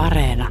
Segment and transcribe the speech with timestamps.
[0.00, 0.48] Areena.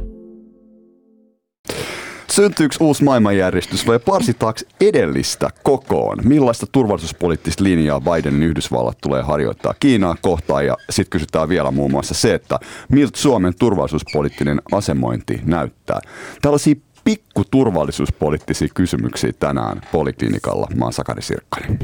[2.32, 6.18] Syntyykö uusi maailmanjärjestys vai parsitaaks edellistä kokoon?
[6.24, 10.66] Millaista turvallisuuspoliittista linjaa Bidenin Yhdysvallat tulee harjoittaa Kiinaa kohtaan?
[10.66, 12.58] Ja sitten kysytään vielä muun muassa se, että
[12.88, 16.00] miltä Suomen turvallisuuspoliittinen asemointi näyttää.
[16.42, 20.66] Tällaisia pikku turvallisuuspoliittisia kysymyksiä tänään Poliklinikalla.
[20.74, 21.78] Mä oon Sakari Sirkkanen.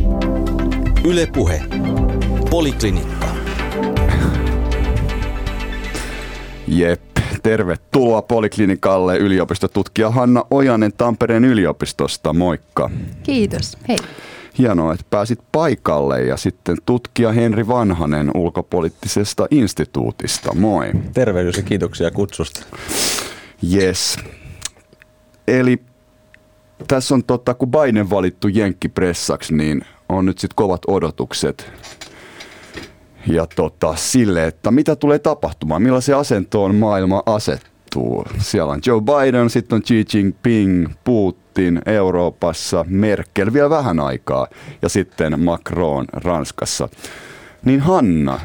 [1.05, 1.62] Yle Puhe.
[2.51, 3.27] Poliklinikka.
[6.69, 7.05] Jep.
[7.47, 12.33] Tervetuloa Poliklinikalle yliopistotutkija Hanna Ojanen Tampereen yliopistosta.
[12.33, 12.91] Moikka.
[13.23, 13.79] Kiitos.
[13.89, 13.97] Hei.
[14.59, 20.55] Hienoa, että pääsit paikalle ja sitten tutkija Henri Vanhanen ulkopoliittisesta instituutista.
[20.55, 20.91] Moi.
[21.15, 22.67] Tervehdys ja kiitoksia kutsusta.
[23.75, 24.17] Yes.
[25.48, 25.83] Eli
[26.89, 31.73] tässä on totta, kun Biden valittu jenkkipressaksi, niin on nyt sitten kovat odotukset
[33.27, 38.25] ja tota, sille, että mitä tulee tapahtumaan, millaisen asentoon maailma asettuu.
[38.39, 44.47] Siellä on Joe Biden, sitten on Xi Jinping, Putin Euroopassa, Merkel vielä vähän aikaa
[44.83, 46.89] ja sitten Macron Ranskassa.
[47.65, 48.41] Niin Hanna,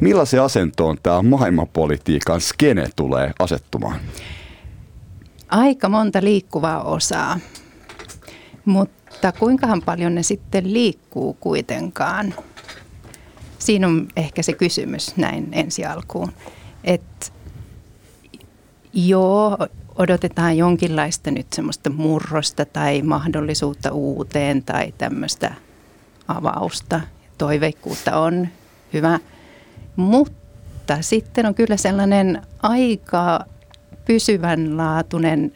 [0.00, 3.96] millaisen asentoon tämä maailmanpolitiikan skene tulee asettumaan?
[5.48, 7.38] Aika monta liikkuvaa osaa,
[8.64, 12.34] mutta kuinkahan paljon ne sitten liikkuu kuitenkaan?
[13.66, 16.32] Siinä on ehkä se kysymys näin ensi alkuun.
[16.84, 17.26] Että
[18.92, 19.58] joo,
[19.94, 25.54] odotetaan jonkinlaista nyt semmoista murrosta tai mahdollisuutta uuteen tai tämmöistä
[26.28, 27.00] avausta.
[27.38, 28.48] Toiveikkuutta on
[28.92, 29.18] hyvä,
[29.96, 33.40] mutta sitten on kyllä sellainen aika
[34.04, 35.52] pysyvänlaatuinen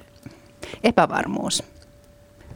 [0.85, 1.63] epävarmuus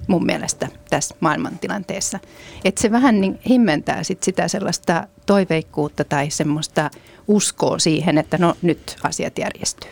[0.06, 2.19] mun mielestä tässä maailmantilanteessa.
[2.64, 6.91] Että se vähän niin himmentää sit sitä sellaista toiveikkuutta tai semmoista
[7.28, 9.91] uskoa siihen, että no nyt asiat järjestyy.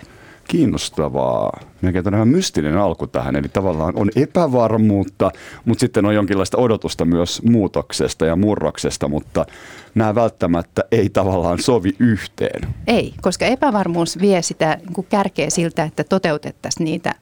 [0.49, 1.61] Kiinnostavaa.
[1.81, 5.31] Melkein on ihan mystinen alku tähän, eli tavallaan on epävarmuutta,
[5.65, 9.47] mutta sitten on jonkinlaista odotusta myös muutoksesta ja murroksesta, mutta
[9.95, 12.75] nämä välttämättä ei tavallaan sovi yhteen.
[12.87, 17.15] Ei, koska epävarmuus vie sitä niin kärkeä siltä, että toteutettaisiin niitä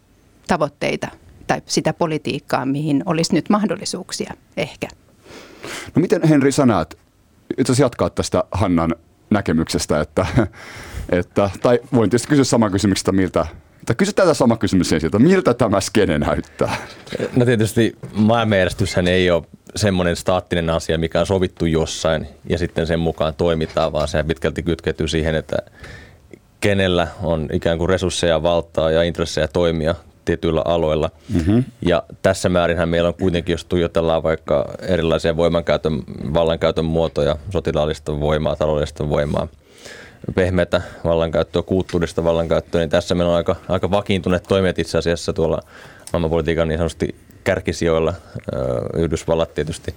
[0.49, 1.09] tavoitteita,
[1.51, 4.89] tai sitä politiikkaa, mihin olisi nyt mahdollisuuksia ehkä.
[5.95, 6.99] No miten Henri sä näet,
[7.59, 8.95] itse jatkaa tästä Hannan
[9.31, 10.27] näkemyksestä, että,
[11.09, 13.47] että tai voin tietysti kysyä saman kysymyksestä, miltä
[13.87, 16.77] tai kysy tätä sama kysymys ensin, että miltä tämä skene näyttää?
[17.37, 19.43] No tietysti maailmanjärjestyshän ei ole
[19.77, 24.63] semmoinen staattinen asia, mikä on sovittu jossain ja sitten sen mukaan toimitaan, vaan se pitkälti
[24.63, 25.57] kytkeytyy siihen, että
[26.61, 29.95] kenellä on ikään kuin resursseja, valtaa ja intressejä toimia
[30.25, 31.11] tietyillä aloilla.
[31.35, 31.65] Mm-hmm.
[31.83, 36.03] Ja tässä määrinhän meillä on kuitenkin, jos tuijotellaan vaikka erilaisia voimankäytön,
[36.35, 39.49] vallankäytön muotoja, sotilaallista voimaa, taloudellista voimaa,
[40.35, 45.61] pehmeätä vallankäyttöä, kulttuurista vallankäyttöä, niin tässä meillä on aika, aika vakiintuneet toimet itse asiassa tuolla
[46.13, 47.15] maailmanpolitiikan niin sanotusti
[47.45, 48.15] kärkisijoilla.
[48.97, 49.95] Yhdysvallat tietysti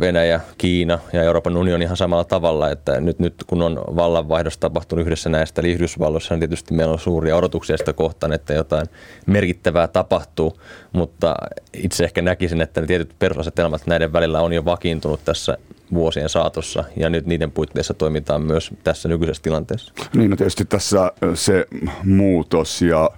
[0.00, 5.06] Venäjä, Kiina ja Euroopan unioni ihan samalla tavalla, että nyt, nyt kun on vallanvaihdos tapahtunut
[5.06, 8.86] yhdessä näistä, eli Yhdysvalloissa, niin tietysti meillä on suuria odotuksia sitä kohtaan, että jotain
[9.26, 10.60] merkittävää tapahtuu,
[10.92, 11.34] mutta
[11.72, 15.58] itse ehkä näkisin, että ne tietyt perusasetelmat näiden välillä on jo vakiintunut tässä
[15.94, 19.92] vuosien saatossa ja nyt niiden puitteissa toimitaan myös tässä nykyisessä tilanteessa.
[20.14, 21.66] Niin, no tietysti tässä se
[22.04, 23.10] muutos ja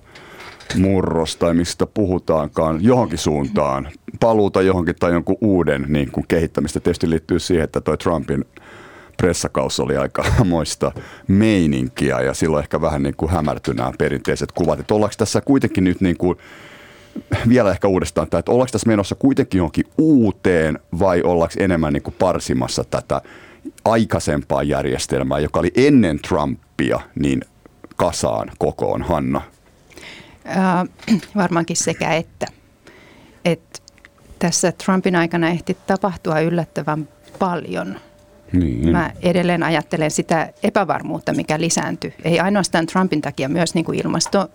[0.76, 3.88] murros tai mistä puhutaankaan johonkin suuntaan,
[4.20, 6.80] paluuta johonkin tai jonkun uuden niin kuin kehittämistä.
[6.80, 8.44] Tietysti liittyy siihen, että toi Trumpin
[9.16, 10.92] pressakaus oli aika moista
[11.28, 14.80] meininkiä ja silloin ehkä vähän niin kuin hämärtyi nämä perinteiset kuvat.
[14.80, 16.38] Että ollaanko tässä kuitenkin nyt niin kuin,
[17.48, 22.14] vielä ehkä uudestaan että ollaanko tässä menossa kuitenkin johonkin uuteen vai ollaanko enemmän niin kuin
[22.18, 23.22] parsimassa tätä
[23.84, 27.40] aikaisempaa järjestelmää, joka oli ennen Trumpia, niin
[27.96, 29.40] kasaan kokoon, Hanna?
[30.48, 32.46] Äh, varmaankin sekä että.
[33.44, 33.82] Et
[34.38, 38.00] tässä Trumpin aikana ehti tapahtua yllättävän paljon.
[38.52, 38.88] Niin.
[38.88, 42.14] Mä edelleen ajattelen sitä epävarmuutta, mikä lisääntyi.
[42.24, 44.50] Ei ainoastaan Trumpin takia, myös niin kuin ilmasto,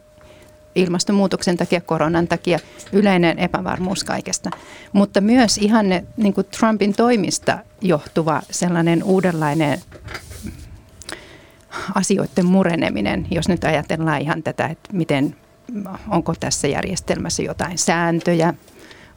[0.75, 2.59] ilmastonmuutoksen takia, koronan takia,
[2.91, 4.50] yleinen epävarmuus kaikesta.
[4.94, 9.79] Mutta myös ihan ne, niin kuin Trumpin toimista johtuva sellainen uudenlainen
[11.95, 15.35] asioiden mureneminen, jos nyt ajatellaan ihan tätä, että miten
[16.10, 18.54] onko tässä järjestelmässä jotain sääntöjä,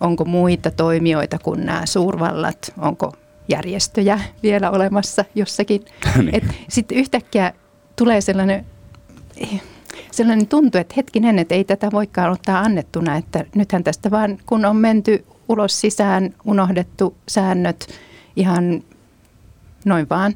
[0.01, 3.13] onko muita toimijoita kuin nämä suurvallat, onko
[3.49, 5.85] järjestöjä vielä olemassa jossakin.
[6.33, 6.49] niin.
[6.69, 7.53] Sitten yhtäkkiä
[7.97, 8.67] tulee sellainen,
[10.11, 14.65] sellainen tuntu, että hetkinen, että ei tätä voikaan ottaa annettuna, että nythän tästä vaan kun
[14.65, 17.89] on menty ulos sisään, unohdettu säännöt
[18.37, 18.83] ihan
[19.85, 20.35] noin vaan.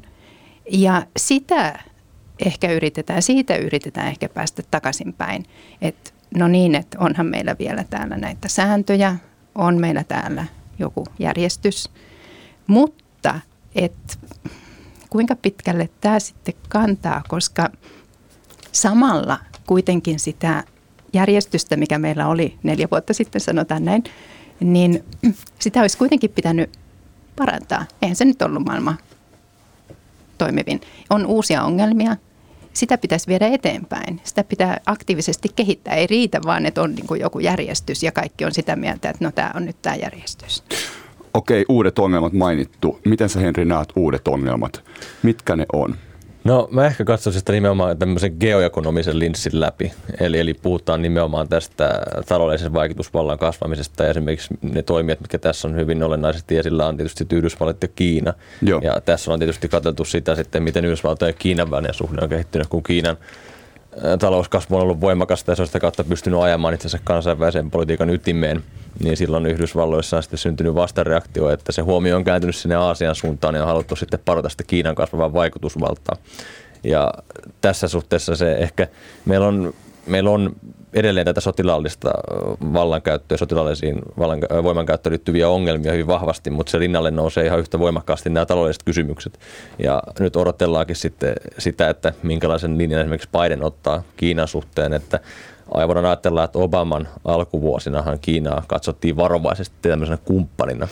[0.71, 1.79] Ja sitä
[2.45, 5.45] ehkä yritetään, siitä yritetään ehkä päästä takaisinpäin.
[5.81, 9.15] Että no niin, että onhan meillä vielä täällä näitä sääntöjä,
[9.55, 10.45] on meillä täällä
[10.79, 11.89] joku järjestys,
[12.67, 13.39] mutta
[13.75, 14.19] et
[15.09, 17.69] kuinka pitkälle tämä sitten kantaa, koska
[18.71, 20.63] samalla kuitenkin sitä
[21.13, 24.03] järjestystä, mikä meillä oli neljä vuotta sitten, sanotaan näin,
[24.59, 25.03] niin
[25.59, 26.79] sitä olisi kuitenkin pitänyt
[27.35, 27.85] parantaa.
[28.01, 28.95] Eihän se nyt ollut maailma
[30.37, 30.81] toimivin.
[31.09, 32.17] On uusia ongelmia,
[32.73, 34.21] sitä pitäisi viedä eteenpäin.
[34.23, 35.95] Sitä pitää aktiivisesti kehittää.
[35.95, 39.31] Ei riitä vaan, että on niin joku järjestys ja kaikki on sitä mieltä, että no
[39.31, 40.63] tämä on nyt tämä järjestys.
[41.33, 42.99] Okei, uudet ongelmat mainittu.
[43.05, 44.83] Miten sä Henri näet uudet ongelmat?
[45.23, 45.95] Mitkä ne on?
[46.43, 49.91] No mä ehkä katsoisin sitä nimenomaan tämmöisen geoekonomisen linssin läpi.
[50.19, 55.75] Eli, eli puhutaan nimenomaan tästä taloudellisen vaikutusvallan kasvamisesta ja esimerkiksi ne toimijat, mitkä tässä on
[55.75, 58.33] hyvin olennaisesti esillä, on tietysti Yhdysvallat ja Kiina.
[58.61, 58.81] Joo.
[58.83, 62.67] Ja tässä on tietysti katsottu sitä sitten, miten Yhdysvaltojen ja Kiinan välinen suhde on kehittynyt,
[62.67, 63.17] kun Kiinan
[64.19, 68.09] talouskasvu on ollut voimakasta ja se on sitä kautta pystynyt ajamaan itse asiassa kansainvälisen politiikan
[68.09, 68.63] ytimeen,
[68.99, 73.55] niin silloin Yhdysvalloissa on sitten syntynyt vastareaktio, että se huomio on kääntynyt sinne Aasian suuntaan
[73.55, 76.15] ja on haluttu sitten parata sitä Kiinan kasvavaa vaikutusvaltaa.
[76.83, 77.13] Ja
[77.61, 78.87] tässä suhteessa se ehkä,
[79.25, 79.73] meillä on,
[80.07, 80.55] meillä on
[80.93, 82.11] edelleen tätä sotilaallista
[82.73, 84.01] vallankäyttöä, sotilaallisiin
[84.63, 89.39] voimankäyttöön liittyviä ongelmia hyvin vahvasti, mutta se rinnalle nousee ihan yhtä voimakkaasti nämä taloudelliset kysymykset.
[89.79, 95.19] Ja nyt odotellaankin sitten sitä, että minkälaisen linjan esimerkiksi Biden ottaa Kiinan suhteen, että
[95.71, 100.87] aivan ajatellaan, että Obaman alkuvuosinahan Kiinaa katsottiin varovaisesti tämmöisenä kumppanina.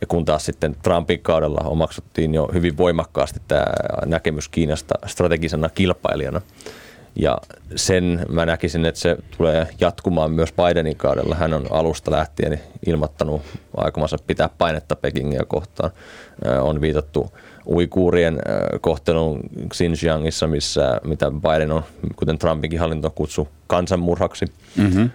[0.00, 3.66] Ja kun taas sitten Trumpin kaudella omaksuttiin jo hyvin voimakkaasti tämä
[4.06, 6.40] näkemys Kiinasta strategisena kilpailijana.
[7.16, 7.38] Ja
[7.76, 11.34] sen mä näkisin, että se tulee jatkumaan myös Bidenin kaudella.
[11.34, 13.42] Hän on alusta lähtien ilmoittanut
[13.76, 15.90] aikomansa pitää painetta Pekingiä kohtaan.
[16.60, 17.32] On viitattu
[17.66, 18.38] uikuurien
[18.80, 19.40] kohtelun
[19.74, 21.82] Xinjiangissa, missä mitä Biden on,
[22.16, 24.46] kuten Trumpinkin hallinto kutsuu, kansanmurhaksi.
[24.76, 25.10] Mm-hmm.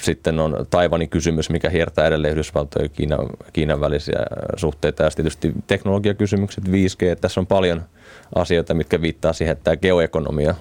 [0.00, 4.20] Sitten on Taivanin kysymys, mikä hiertää edelleen Yhdysvaltojen ja Kiinan, Kiinan välisiä
[4.56, 5.02] suhteita.
[5.02, 7.16] Ja tietysti teknologiakysymykset, 5G.
[7.20, 7.82] Tässä on paljon–
[8.34, 10.54] asioita, mitkä viittaa siihen, että tämä geoekonomia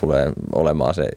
[0.00, 1.08] tulee olemaan se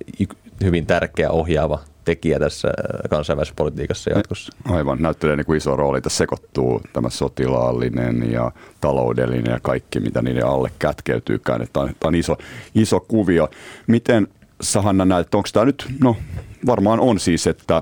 [0.63, 2.68] hyvin tärkeä ohjaava tekijä tässä
[3.09, 4.54] kansainvälisessä politiikassa jatkossa.
[4.65, 6.01] Aivan, näyttelee niin kuin iso rooli.
[6.01, 8.51] Tässä sekoittuu tämä sotilaallinen ja
[8.81, 11.68] taloudellinen ja kaikki, mitä niiden alle kätkeytyykään.
[11.74, 12.38] Tämä on, tämä on iso,
[12.75, 13.50] iso kuvio.
[13.88, 14.27] Miten
[14.62, 16.15] sä Hanna näet, onko tämä nyt, no
[16.65, 17.81] varmaan on siis, että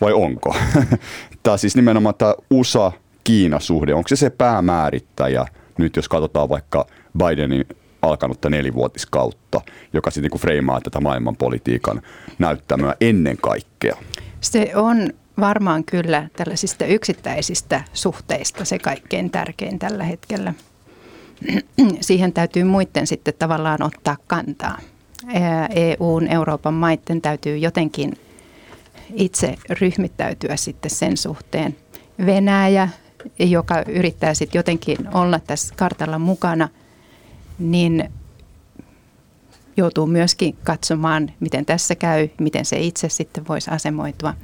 [0.00, 0.56] vai onko?
[1.42, 5.46] tämä siis nimenomaan tämä USA-Kiina-suhde, onko se se päämäärittäjä
[5.78, 6.86] nyt, jos katsotaan vaikka
[7.18, 7.64] Bidenin
[8.02, 9.60] alkanutta nelivuotiskautta,
[9.92, 12.02] joka sitten niin freimaa tätä maailmanpolitiikan
[12.38, 13.96] näyttämöä ennen kaikkea?
[14.40, 15.10] Se on
[15.40, 20.54] varmaan kyllä tällaisista yksittäisistä suhteista se kaikkein tärkein tällä hetkellä.
[22.00, 24.78] Siihen täytyy muiden sitten tavallaan ottaa kantaa.
[25.74, 28.12] EUn, Euroopan maiden täytyy jotenkin
[29.14, 31.76] itse ryhmittäytyä sitten sen suhteen.
[32.26, 32.88] Venäjä,
[33.38, 36.68] joka yrittää sitten jotenkin olla tässä kartalla mukana–
[37.58, 38.10] niin
[39.76, 44.34] joutuu myöskin katsomaan, miten tässä käy, miten se itse sitten voisi asemoitua.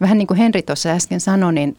[0.00, 1.76] Vähän niin kuin Henri tuossa äsken sanoi, niin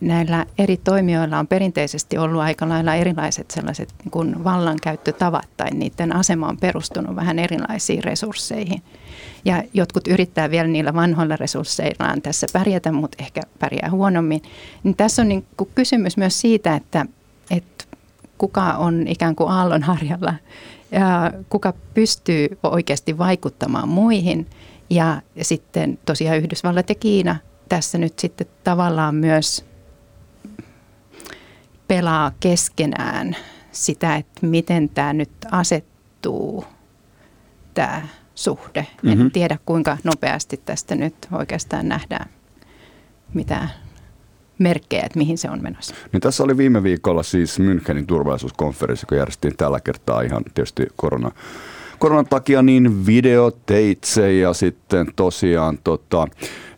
[0.00, 6.16] näillä eri toimijoilla on perinteisesti ollut aika lailla erilaiset sellaiset niin kuin vallankäyttötavat tai niiden
[6.16, 8.82] asema on perustunut vähän erilaisiin resursseihin.
[9.48, 14.42] Ja jotkut yrittää vielä niillä vanhoilla resursseillaan tässä pärjätä, mutta ehkä pärjää huonommin.
[14.82, 17.06] Niin tässä on niin kuin kysymys myös siitä, että,
[17.50, 17.84] että
[18.38, 20.34] kuka on ikään kuin aallonharjalla
[20.92, 24.46] ja kuka pystyy oikeasti vaikuttamaan muihin.
[24.90, 27.36] Ja sitten tosiaan Yhdysvallat ja Kiina
[27.68, 29.64] tässä nyt sitten tavallaan myös
[31.88, 33.36] pelaa keskenään
[33.72, 36.64] sitä, että miten tämä nyt asettuu,
[37.74, 38.02] tämä
[38.38, 38.86] suhde.
[39.02, 39.20] Mm-hmm.
[39.20, 42.30] En tiedä, kuinka nopeasti tästä nyt oikeastaan nähdään
[43.34, 43.70] mitään
[44.58, 45.94] merkkejä, että mihin se on menossa.
[46.12, 51.30] Niin tässä oli viime viikolla siis Münchenin turvallisuuskonferenssi, joka järjestettiin tällä kertaa ihan tietysti korona,
[51.98, 56.28] koronan takia niin videoteitse ja sitten tosiaan tota,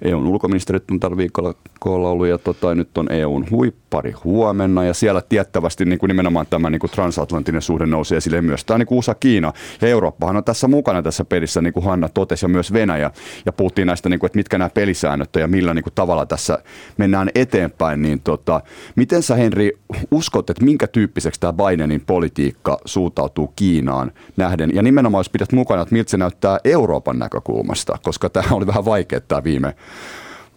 [0.03, 4.95] EUn ulkoministerit on tällä viikolla koolla ollut ja tota, nyt on EUn huippari huomenna ja
[4.95, 8.65] siellä tiettävästi niin kuin nimenomaan tämä niin kuin transatlanttinen suhde nousee esille myös.
[8.65, 12.45] Tämä niin kuin USA-Kiina ja Eurooppahan on tässä mukana tässä pelissä, niin kuin Hanna totesi
[12.45, 13.11] ja myös Venäjä
[13.47, 16.59] ja puhuttiin näistä, niin kuin, että mitkä nämä pelisäännöt ja millä niin kuin tavalla tässä
[16.97, 18.03] mennään eteenpäin.
[18.03, 18.61] Niin tota,
[18.97, 19.73] miten sä Henri
[20.11, 25.83] uskot, että minkä tyyppiseksi tämä Bidenin politiikka suuntautuu Kiinaan nähden ja nimenomaan jos pidät mukana,
[25.83, 29.75] että miltä se näyttää Euroopan näkökulmasta, koska tämä oli vähän vaikea tämä viime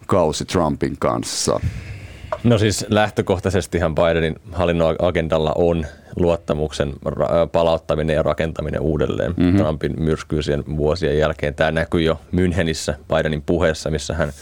[0.06, 1.60] kausi Trumpin kanssa?
[2.44, 5.86] No siis lähtökohtaisestihan Bidenin hallinnon agendalla on,
[6.16, 6.92] luottamuksen
[7.52, 9.56] palauttaminen ja rakentaminen uudelleen mm-hmm.
[9.56, 11.54] Trumpin myrskyisien vuosien jälkeen.
[11.54, 14.32] Tämä näkyy jo Münchenissä Bidenin puheessa, missä hän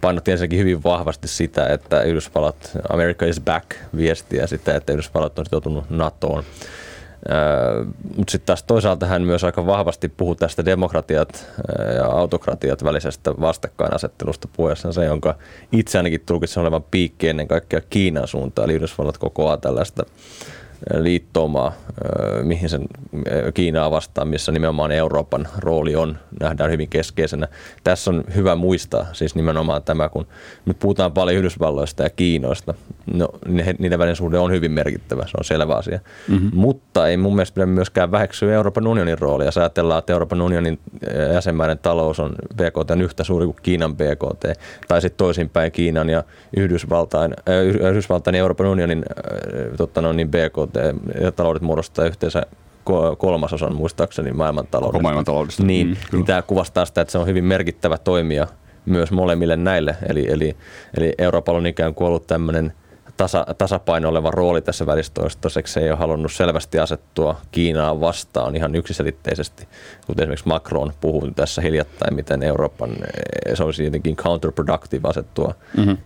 [0.00, 5.44] painotti ensinnäkin hyvin vahvasti sitä, että Yhdysvallat, America is back viestiä sitä, että Yhdysvallat on
[5.44, 6.44] sitoutunut NATOon.
[8.16, 11.46] Mutta sitten taas toisaalta hän myös aika vahvasti puhuu tästä demokratiat
[11.96, 15.34] ja autokratiat välisestä vastakkainasettelusta puheessa se, jonka
[15.72, 20.06] itse ainakin tulkitsen olevan piikki ennen kaikkea Kiinan suuntaan, eli Yhdysvallat kokoaa tällaista
[20.94, 21.72] liittoumaa,
[22.42, 22.84] mihin sen
[23.54, 27.48] Kiinaa vastaan, missä nimenomaan Euroopan rooli on, nähdään hyvin keskeisenä.
[27.84, 30.26] Tässä on hyvä muistaa siis nimenomaan tämä, kun
[30.66, 32.74] nyt puhutaan paljon Yhdysvalloista ja Kiinoista,
[33.14, 33.28] no
[33.78, 36.00] niiden välinen suhde on hyvin merkittävä, se on selvä asia.
[36.28, 36.50] Mm-hmm.
[36.54, 39.46] Mutta ei mun mielestä pidä myöskään väheksyä Euroopan unionin roolia.
[39.46, 40.78] Jos ajatellaan, että Euroopan unionin
[41.32, 46.24] jäsenmäinen talous on BKT yhtä suuri kuin Kiinan BKT, tai sitten toisinpäin Kiinan ja
[46.56, 50.73] Yhdysvaltain, äh, Yhdysvaltain ja Euroopan unionin äh, totta no, niin BKT
[51.20, 52.42] ja taloudet muodostaa yhteensä
[53.18, 55.02] kolmasosan muistaakseni maailmantaloudesta.
[55.02, 55.62] maailmantaloudesta.
[55.62, 58.46] Niin, mm, niin tämä kuvastaa sitä, että se on hyvin merkittävä toimija
[58.86, 59.96] myös molemmille näille.
[60.08, 60.56] Eli, eli,
[60.96, 62.72] eli Euroopalla on ikään kuin ollut tämmöinen–
[63.16, 69.68] tasa, tasapaino oleva rooli tässä välistoistaiseksi ei ole halunnut selvästi asettua Kiinaa vastaan ihan yksiselitteisesti,
[70.06, 72.90] kuten esimerkiksi Macron puhui tässä hiljattain, miten Euroopan,
[73.54, 75.96] se olisi jotenkin counterproductive asettua mm-hmm.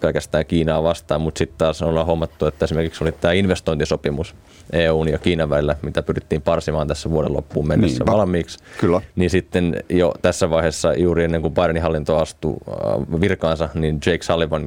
[0.00, 4.34] pelkästään Kiinaa vastaan, mutta sitten taas ollaan huomattu, että esimerkiksi oli tämä investointisopimus
[4.72, 8.12] EUn ja Kiinan välillä, mitä pyrittiin parsimaan tässä vuoden loppuun mennessä Niinpä.
[8.12, 9.00] valmiiksi, Kyllä.
[9.16, 12.56] niin sitten jo tässä vaiheessa juuri ennen kuin Bidenin hallinto astui
[13.20, 14.66] virkaansa, niin Jake Sullivan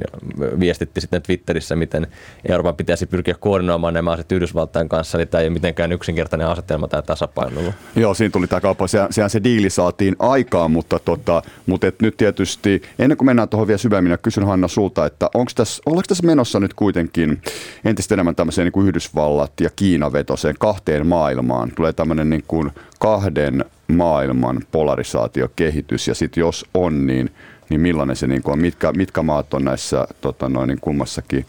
[0.60, 2.06] viestitti sitten Twitterissä, miten
[2.48, 6.88] Euroopan pitäisi pyrkiä koordinoimaan nämä asiat Yhdysvaltain kanssa, eli tämä ei ole mitenkään yksinkertainen asetelma
[6.88, 7.60] tämä tasapaino.
[7.96, 12.00] Joo, siinä tuli tämä kauppa, sehän, sehän se diili saatiin aikaan, mutta, tota, mutta et
[12.00, 16.06] nyt tietysti, ennen kuin mennään tuohon vielä syvemmin, kysyn Hanna sulta, että onko tässä, ollaanko
[16.08, 17.42] tässä menossa nyt kuitenkin
[17.84, 22.70] entistä enemmän tämmöiseen niin kuin Yhdysvallat ja Kiina vetoseen kahteen maailmaan, tulee tämmöinen niin kuin
[22.98, 27.30] kahden maailman polarisaatiokehitys, ja sitten jos on, niin
[27.68, 31.46] niin millainen se niin on, mitkä, mitkä maat on näissä tota noin, niin kummassakin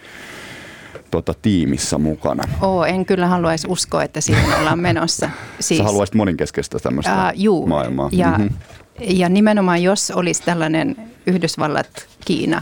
[1.12, 2.44] tota, tiimissä mukana?
[2.62, 5.30] Oo, en kyllä haluaisi uskoa, että siihen ollaan menossa.
[5.60, 8.10] Siis, Sä haluaisit moninkeskeistä tämmöistä uh, juu, maailmaa.
[8.12, 8.50] Ja, mm-hmm.
[9.00, 10.96] ja nimenomaan jos olisi tällainen
[11.28, 12.62] Yhdysvallat-Kiina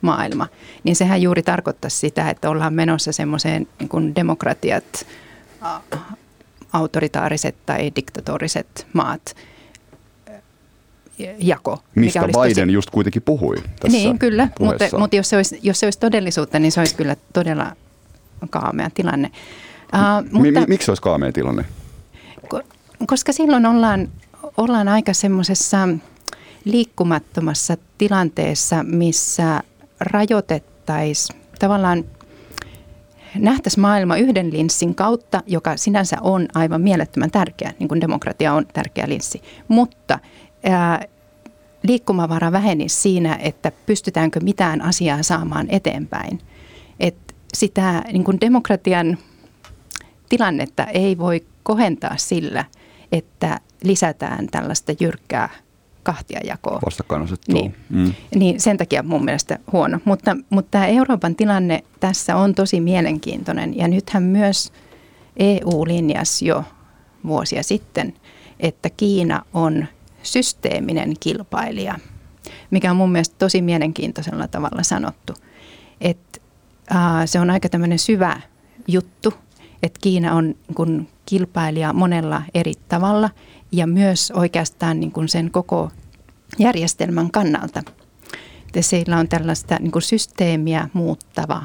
[0.00, 0.46] maailma,
[0.84, 5.06] niin sehän juuri tarkoittaa sitä, että ollaan menossa semmoiseen niin demokratiat,
[6.72, 9.22] autoritaariset tai diktatoriset maat–
[11.38, 11.82] jako.
[11.94, 12.72] Mistä Biden tosi...
[12.72, 16.58] just kuitenkin puhui tässä Niin, kyllä, mutta, mutta jos, se olisi, jos se olisi todellisuutta,
[16.58, 17.76] niin se olisi kyllä todella
[18.50, 19.30] kaamea tilanne.
[19.94, 21.64] Uh, mutta, Miksi se olisi kaamea tilanne?
[23.06, 24.08] Koska silloin ollaan,
[24.56, 25.88] ollaan aika semmoisessa
[26.64, 29.62] liikkumattomassa tilanteessa, missä
[30.00, 32.04] rajoitettaisiin tavallaan
[33.34, 38.66] nähtäisiin maailma yhden linssin kautta, joka sinänsä on aivan mielettömän tärkeä, niin kuin demokratia on
[38.72, 39.42] tärkeä linssi.
[39.68, 40.18] Mutta
[40.64, 41.04] ää,
[41.82, 46.40] liikkumavara vähenisi siinä, että pystytäänkö mitään asiaa saamaan eteenpäin.
[47.00, 49.18] Et sitä niin kuin demokratian
[50.28, 52.64] tilannetta ei voi kohentaa sillä,
[53.12, 55.48] että lisätään tällaista jyrkkää
[56.02, 56.80] kahtiajakoa.
[56.86, 57.60] Vastakkainasettelua.
[57.60, 57.74] Niin.
[57.90, 58.14] Mm.
[58.34, 60.00] niin sen takia mun mielestä huono.
[60.04, 64.72] Mutta, mutta tämä Euroopan tilanne tässä on tosi mielenkiintoinen ja nythän myös
[65.36, 66.64] EU linjasi jo
[67.26, 68.14] vuosia sitten,
[68.60, 69.86] että Kiina on
[70.32, 71.98] systeeminen kilpailija,
[72.70, 75.32] mikä on mun mielestä tosi mielenkiintoisella tavalla sanottu.
[76.00, 76.42] Et,
[76.92, 78.40] äh, se on aika tämmöinen syvä
[78.88, 79.34] juttu,
[79.82, 83.30] että Kiina on kun kilpailija monella eri tavalla
[83.72, 85.90] ja myös oikeastaan niin kuin sen koko
[86.58, 87.82] järjestelmän kannalta.
[88.66, 91.62] Että siellä on tällaista niin kuin systeemiä muuttava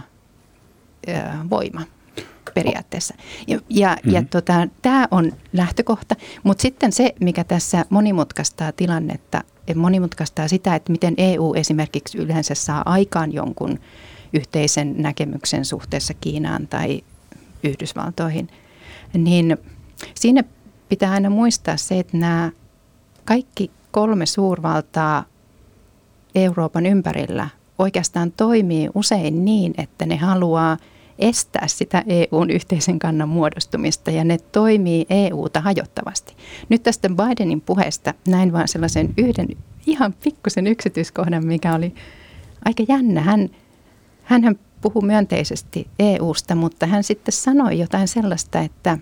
[1.08, 1.12] ö,
[1.50, 1.82] voima
[2.53, 3.13] periaatteessa.
[3.48, 4.12] Ja, ja, mm-hmm.
[4.12, 9.43] ja tota, tämä on lähtökohta, mutta sitten se, mikä tässä monimutkaistaa tilannetta,
[9.75, 13.79] monimutkaistaa sitä, että miten EU esimerkiksi yleensä saa aikaan jonkun
[14.33, 17.01] yhteisen näkemyksen suhteessa Kiinaan tai
[17.63, 18.50] Yhdysvaltoihin,
[19.13, 19.57] niin
[20.15, 20.43] siinä
[20.89, 22.51] pitää aina muistaa se, että nämä
[23.25, 25.25] kaikki kolme suurvaltaa
[26.36, 30.77] Euroopan ympärillä oikeastaan toimii usein niin, että ne haluaa–
[31.20, 36.36] estää sitä EUn yhteisen kannan muodostumista ja ne toimii EUta hajottavasti.
[36.70, 39.48] Nyt tästä Bidenin puheesta näin vaan sellaisen yhden
[39.88, 41.93] ihan pikkusen yksityiskohdan, mikä oli
[42.65, 43.22] aika jännä.
[43.22, 43.50] Hän,
[44.24, 48.98] hän puhui myönteisesti EUsta, mutta hän sitten sanoi jotain sellaista, että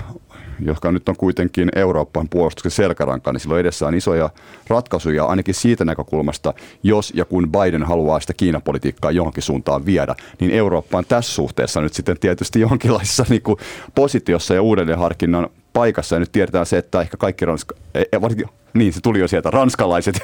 [0.59, 4.29] joka nyt on kuitenkin Euroopan puolustuksen selkäranka, niin silloin edessä on isoja
[4.67, 10.51] ratkaisuja ainakin siitä näkökulmasta, jos ja kun Biden haluaa sitä Kiinapolitiikkaa johonkin suuntaan viedä, niin
[10.51, 13.57] Eurooppa on tässä suhteessa nyt sitten tietysti jonkinlaisessa niin kuin
[13.95, 18.49] positiossa ja uudelleenharkinnan paikassa ja nyt tiedetään se, että ehkä kaikki ranska, e, e, varsinkin
[18.75, 20.19] niin se tuli jo sieltä, ranskalaiset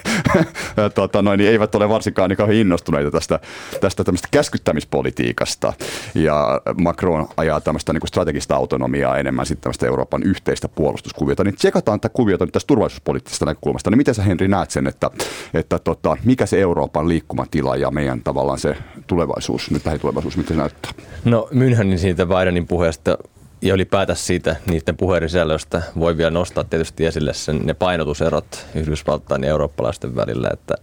[0.96, 3.40] tota, noin, niin eivät ole varsinkaan niin kauhean innostuneita tästä,
[3.82, 5.74] tästä tämmöistä käskyttämispolitiikasta.
[6.16, 11.44] Ja Macron ajaa tämmöistä niin strategista autonomiaa enemmän sitten tämmöistä Euroopan yhteistä puolustuskuviota.
[11.44, 13.90] Niin tsekataan tätä kuviota nyt tästä turvallisuuspoliittisesta näkökulmasta.
[13.90, 15.12] Niin miten sä Henri näet sen, että,
[15.54, 18.78] että tota, mikä se Euroopan liikkumatila ja meidän tavallaan se
[19.08, 20.92] tulevaisuus, nyt lähitulevaisuus, miten se näyttää?
[21.26, 23.18] No Münchenin siitä Bidenin puheesta
[23.62, 29.44] ja ylipäätään siitä niiden puheiden sisällöstä voi vielä nostaa tietysti esille sen, ne painotuserot Yhdysvaltain
[29.44, 30.76] ja eurooppalaisten välillä, että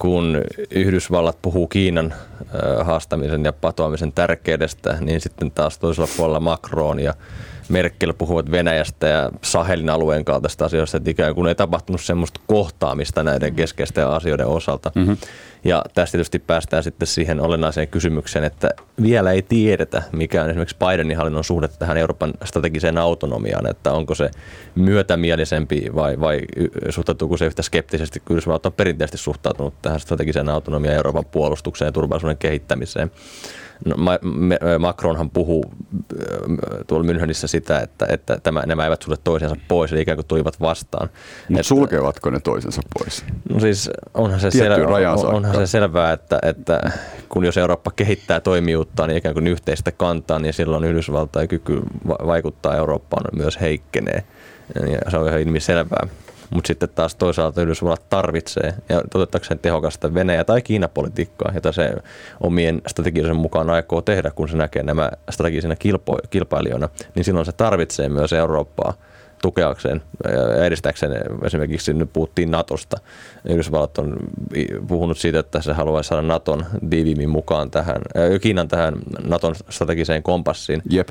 [0.00, 2.14] kun Yhdysvallat puhuu Kiinan
[2.82, 7.14] haastamisen ja patoamisen tärkeydestä, niin sitten taas toisella puolella Macron ja
[7.68, 13.22] Merkel puhuvat Venäjästä ja Sahelin alueen kaltaista asioista, että ikään kuin ei tapahtunut semmoista kohtaamista
[13.22, 14.92] näiden keskeisten asioiden osalta.
[14.94, 15.16] Mm-hmm.
[15.64, 18.70] Ja tästä tietysti päästään sitten siihen olennaiseen kysymykseen, että
[19.02, 24.14] vielä ei tiedetä, mikä on esimerkiksi Bidenin hallinnon suhde tähän Euroopan strategiseen autonomiaan, että onko
[24.14, 24.30] se
[24.74, 26.40] myötämielisempi vai, vai
[26.90, 31.92] suhtautuuko se yhtä skeptisesti, kun Yhdysvallat on perinteisesti suhtautunut tähän strategiseen autonomiaan Euroopan puolustukseen ja
[31.92, 33.10] turvallisuuden kehittämiseen.
[33.84, 33.96] No,
[34.78, 35.64] Macronhan puhuu
[36.86, 40.60] tuolla Münchenissä sitä, että, että tämä, nämä eivät sulle toisensa pois, eli ikään kuin tulivat
[40.60, 41.08] vastaan.
[41.48, 43.24] Mutta sulkevatko ne toisensa pois?
[43.48, 46.80] No siis onhan se, selvä, on, onhan se selvää, että, että
[47.28, 52.76] kun jos Eurooppa kehittää toimijuutta, niin ikään kuin yhteistä kantaa, niin silloin Yhdysvaltain kyky vaikuttaa
[52.76, 54.24] Eurooppaan myös heikkenee.
[54.74, 56.08] Ja se on ihan ilmiselvää.
[56.50, 61.94] Mutta sitten taas toisaalta Yhdysvallat tarvitsee ja toteuttaakseen tehokasta Venäjä- tai Kiinapolitiikkaa, jota se
[62.40, 67.52] omien strategisen mukaan aikoo tehdä, kun se näkee nämä strategisina kilpo- kilpailijoina, niin silloin se
[67.52, 68.94] tarvitsee myös Eurooppaa
[69.42, 70.02] tukeakseen
[70.56, 71.12] ja edistääkseen
[71.44, 72.96] esimerkiksi nyt puhuttiin Natosta.
[73.48, 74.16] Yhdysvallat on
[74.88, 78.02] puhunut siitä, että se haluaisi saada Naton tiiviimmin mukaan tähän,
[78.40, 78.94] Kiinan tähän
[79.26, 80.82] Naton strategiseen kompassiin.
[80.90, 81.08] Jep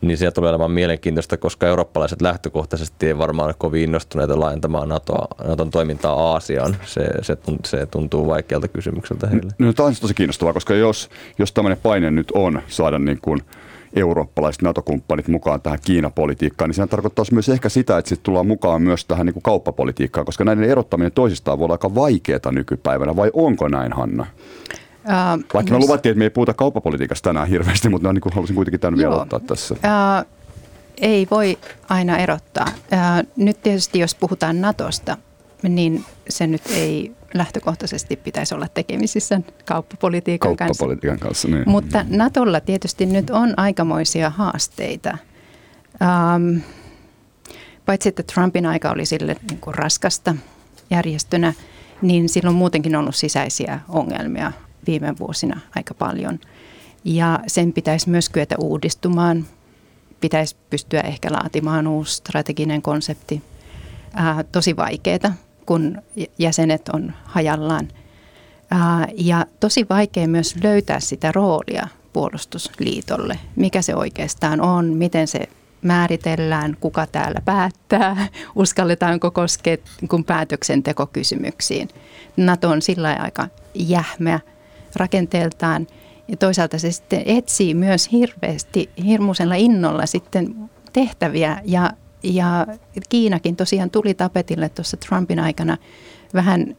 [0.00, 5.28] niin sieltä tulee olemaan mielenkiintoista, koska eurooppalaiset lähtökohtaisesti ei varmaan ole kovin innostuneita laajentamaan NATOa,
[5.44, 6.76] NATOn toimintaa Aasiaan.
[6.84, 9.52] Se, se, se tuntuu vaikealta kysymykseltä heille.
[9.58, 13.42] No, tämä on tosi kiinnostavaa, koska jos, jos tämmöinen paine nyt on saada niin kuin
[13.96, 18.82] eurooppalaiset NATO-kumppanit mukaan tähän Kiinapolitiikkaan, niin se tarkoittaa myös ehkä sitä, että sitten tullaan mukaan
[18.82, 23.30] myös tähän niin kuin kauppapolitiikkaan, koska näiden erottaminen toisistaan voi olla aika vaikeaa nykypäivänä, vai
[23.32, 24.26] onko näin, Hanna?
[25.10, 28.32] Uh, Vaikka me luvattiin, että me ei puhuta kauppapolitiikasta tänään hirveästi, mutta no, niin kuin
[28.32, 29.74] halusin kuitenkin tämän vielä ottaa tässä.
[29.74, 30.30] Uh,
[30.98, 32.66] ei voi aina erottaa.
[32.66, 35.16] Uh, nyt tietysti jos puhutaan Natosta,
[35.62, 41.48] niin se nyt ei lähtökohtaisesti pitäisi olla tekemisissä kauppapolitiikan, kauppapolitiikan kanssa.
[41.48, 41.70] kanssa niin.
[41.70, 45.18] Mutta Natolla tietysti nyt on aikamoisia haasteita.
[46.34, 46.60] Um,
[47.86, 50.34] paitsi että Trumpin aika oli sille niin kuin raskasta
[50.90, 51.52] järjestönä,
[52.02, 54.52] niin silloin on muutenkin ollut sisäisiä ongelmia
[54.86, 56.38] viime vuosina aika paljon.
[57.04, 59.46] Ja sen pitäisi myös kyetä uudistumaan.
[60.20, 63.42] Pitäisi pystyä ehkä laatimaan uusi strateginen konsepti.
[64.14, 65.34] Ää, tosi vaikeaa,
[65.66, 66.02] kun
[66.38, 67.88] jäsenet on hajallaan.
[68.70, 73.38] Ää, ja tosi vaikea myös löytää sitä roolia puolustusliitolle.
[73.56, 75.48] Mikä se oikeastaan on, miten se
[75.82, 79.76] määritellään, kuka täällä päättää, uskalletaanko koskea
[80.10, 81.88] kun päätöksentekokysymyksiin.
[82.36, 84.40] NATO on sillä aika jähmeä
[84.96, 85.86] rakenteeltaan.
[86.28, 91.90] Ja toisaalta se sitten etsii myös hirveästi, hirmuisella innolla sitten tehtäviä ja,
[92.22, 92.66] ja
[93.08, 95.76] Kiinakin tosiaan tuli tapetille tuossa Trumpin aikana
[96.34, 96.76] vähän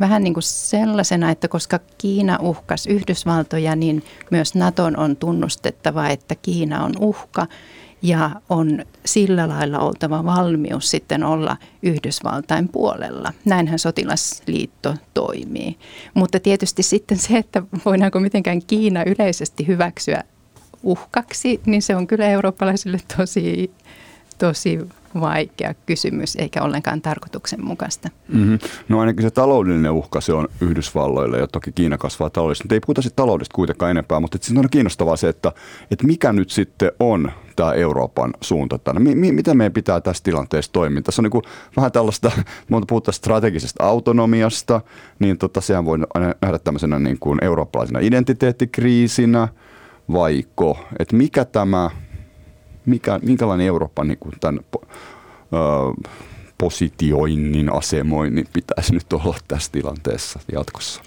[0.00, 6.34] vähän niin kuin sellaisena, että koska Kiina uhkasi Yhdysvaltoja, niin myös Naton on tunnustettava, että
[6.34, 7.46] Kiina on uhka
[8.02, 13.32] ja on sillä lailla oltava valmius sitten olla Yhdysvaltain puolella.
[13.44, 15.78] Näinhän sotilasliitto toimii.
[16.14, 20.22] Mutta tietysti sitten se, että voidaanko mitenkään Kiina yleisesti hyväksyä
[20.82, 23.70] uhkaksi, niin se on kyllä eurooppalaisille tosi,
[24.38, 24.78] tosi
[25.20, 28.08] vaikea kysymys, eikä ollenkaan tarkoituksenmukaista.
[28.28, 28.58] Mm-hmm.
[28.88, 32.64] No ainakin se taloudellinen uhka se on Yhdysvalloille, ja toki Kiina kasvaa taloudellisesti.
[32.64, 35.52] Mutta ei puhuta sitten taloudesta kuitenkaan enempää, mutta siis on kiinnostavaa se, että,
[35.90, 39.00] että mikä nyt sitten on tämä Euroopan suunta tänne.
[39.00, 41.02] M- m- miten meidän pitää tässä tilanteessa toimia?
[41.02, 41.44] Tässä on niin kuin
[41.76, 42.32] vähän tällaista,
[42.70, 44.80] monta puhutaan strategisesta autonomiasta,
[45.18, 45.98] niin tota, sehän voi
[46.42, 49.48] nähdä tämmöisenä niin kuin eurooppalaisena identiteettikriisinä,
[50.12, 51.90] vaiko, että mikä tämä
[52.90, 56.10] mikä, minkälainen Euroopan niin kuin tämän, ö,
[56.58, 61.02] positioinnin, asemoinnin pitäisi nyt olla tässä tilanteessa jatkossa?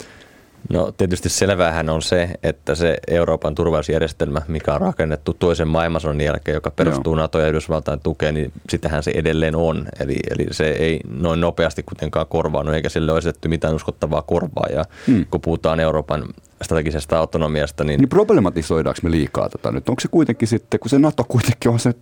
[0.69, 6.56] No tietysti selvähän on se, että se Euroopan turvallisuusjärjestelmä, mikä on rakennettu toisen maailmansodan jälkeen,
[6.56, 9.86] joka perustuu NATO ja Yhdysvaltain tukeen, niin sitähän se edelleen on.
[10.00, 14.67] Eli, eli se ei noin nopeasti kuitenkaan korvaannu, eikä sille ole esitetty mitään uskottavaa korvaa.
[14.74, 15.26] Ja hmm.
[15.32, 16.24] kun puhutaan Euroopan
[16.63, 17.84] strategisesta autonomiasta.
[17.84, 19.89] Niin, niin problematisoidaanko me liikaa tätä nyt?
[19.89, 21.93] Onko se kuitenkin sitten, kun se NATO kuitenkin on se,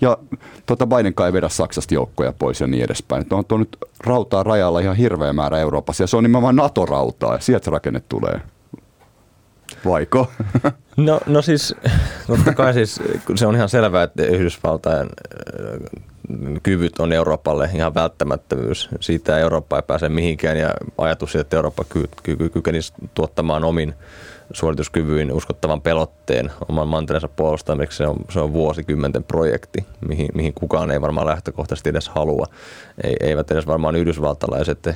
[0.00, 0.18] ja
[0.66, 3.22] tuota Biden ei vedä Saksasta joukkoja pois ja niin edespäin.
[3.22, 7.34] Että on tuo nyt rautaa rajalla ihan hirveä määrä Euroopassa ja se on nimenomaan NATO-rautaa
[7.34, 8.40] ja sieltä se rakenne tulee.
[9.84, 10.30] Vaiko?
[10.96, 11.74] No, no siis,
[12.26, 13.00] totta kai siis,
[13.34, 15.08] se on ihan selvää, että Yhdysvaltain
[16.62, 18.88] kyvyt on Euroopalle ihan välttämättömyys.
[19.00, 23.94] Siitä Eurooppa ei pääse mihinkään ja ajatus siitä, että Eurooppa ky- ky- kykenisi tuottamaan omin
[24.52, 30.90] suorituskyvyin uskottavan pelotteen oman mantereensa puolustamiseksi, se on, se on vuosikymmenten projekti, mihin, mihin kukaan
[30.90, 32.46] ei varmaan lähtökohtaisesti edes halua.
[33.04, 34.88] Ei, eivät edes varmaan yhdysvaltalaiset.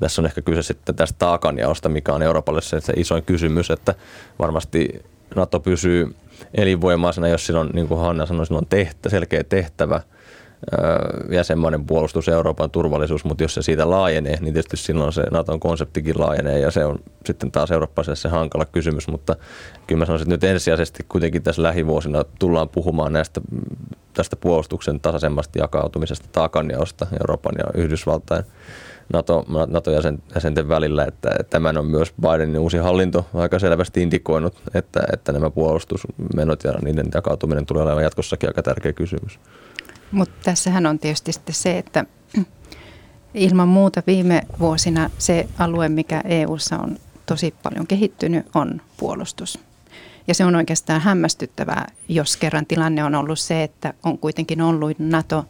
[0.00, 3.94] Tässä on ehkä kyse sitten tästä taakanjaosta, mikä on Euroopalle se, se isoin kysymys, että
[4.38, 5.02] varmasti
[5.34, 6.14] NATO pysyy
[6.54, 10.00] elinvoimaisena, jos sillä on, niin kuin Hanna sanoi, on tehtä, selkeä tehtävä–
[11.30, 16.20] jäsenmaiden puolustus Euroopan turvallisuus, mutta jos se siitä laajenee, niin tietysti silloin se Naton konseptikin
[16.20, 19.36] laajenee ja se on sitten taas eurooppalaiselle se hankala kysymys, mutta
[19.86, 23.40] kyllä mä sanoisin, että nyt ensisijaisesti kuitenkin tässä lähivuosina tullaan puhumaan näistä,
[24.14, 28.44] tästä puolustuksen tasaisemmasta jakautumisesta taakanjaosta Euroopan ja Yhdysvaltain
[29.12, 35.32] NATO, NATO-jäsenten välillä, että tämän on myös Bidenin uusi hallinto aika selvästi indikoinut, että, että
[35.32, 39.38] nämä puolustusmenot ja niiden jakautuminen tulee olemaan jatkossakin aika tärkeä kysymys.
[40.12, 42.04] Mutta tässähän on tietysti sitten se, että
[43.34, 49.58] ilman muuta viime vuosina se alue, mikä EU:ssa on tosi paljon kehittynyt, on puolustus.
[50.28, 54.98] Ja se on oikeastaan hämmästyttävää, jos kerran tilanne on ollut se, että on kuitenkin ollut
[54.98, 55.44] NATO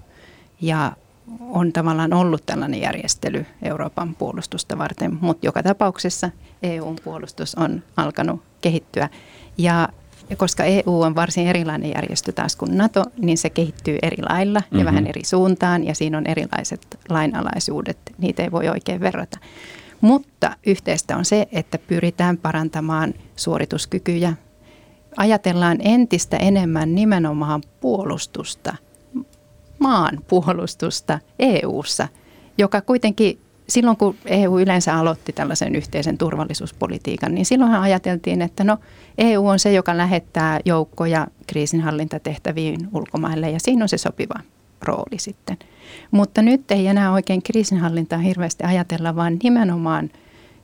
[0.61, 0.93] ja
[1.41, 6.31] on tavallaan ollut tällainen järjestely Euroopan puolustusta varten, mutta joka tapauksessa
[6.63, 9.09] EUn puolustus on alkanut kehittyä.
[9.59, 9.89] Ja
[10.33, 14.59] ja koska EU on varsin erilainen järjestö taas kuin NATO, niin se kehittyy eri lailla
[14.59, 14.87] ja mm-hmm.
[14.87, 17.99] vähän eri suuntaan ja siinä on erilaiset lainalaisuudet.
[18.19, 19.39] Niitä ei voi oikein verrata.
[20.01, 24.35] Mutta yhteistä on se, että pyritään parantamaan suorituskykyjä.
[25.17, 28.75] Ajatellaan entistä enemmän nimenomaan puolustusta,
[29.79, 32.09] maan puolustusta EU:ssa,
[32.59, 38.79] joka kuitenkin silloin kun EU yleensä aloitti tällaisen yhteisen turvallisuuspolitiikan, niin silloinhan ajateltiin, että no
[39.19, 44.41] EU on se, joka lähettää joukkoja kriisinhallintatehtäviin ulkomaille ja siinä on se sopiva
[44.83, 45.57] rooli sitten.
[46.11, 50.11] Mutta nyt ei enää oikein kriisinhallintaa hirveästi ajatella, vaan nimenomaan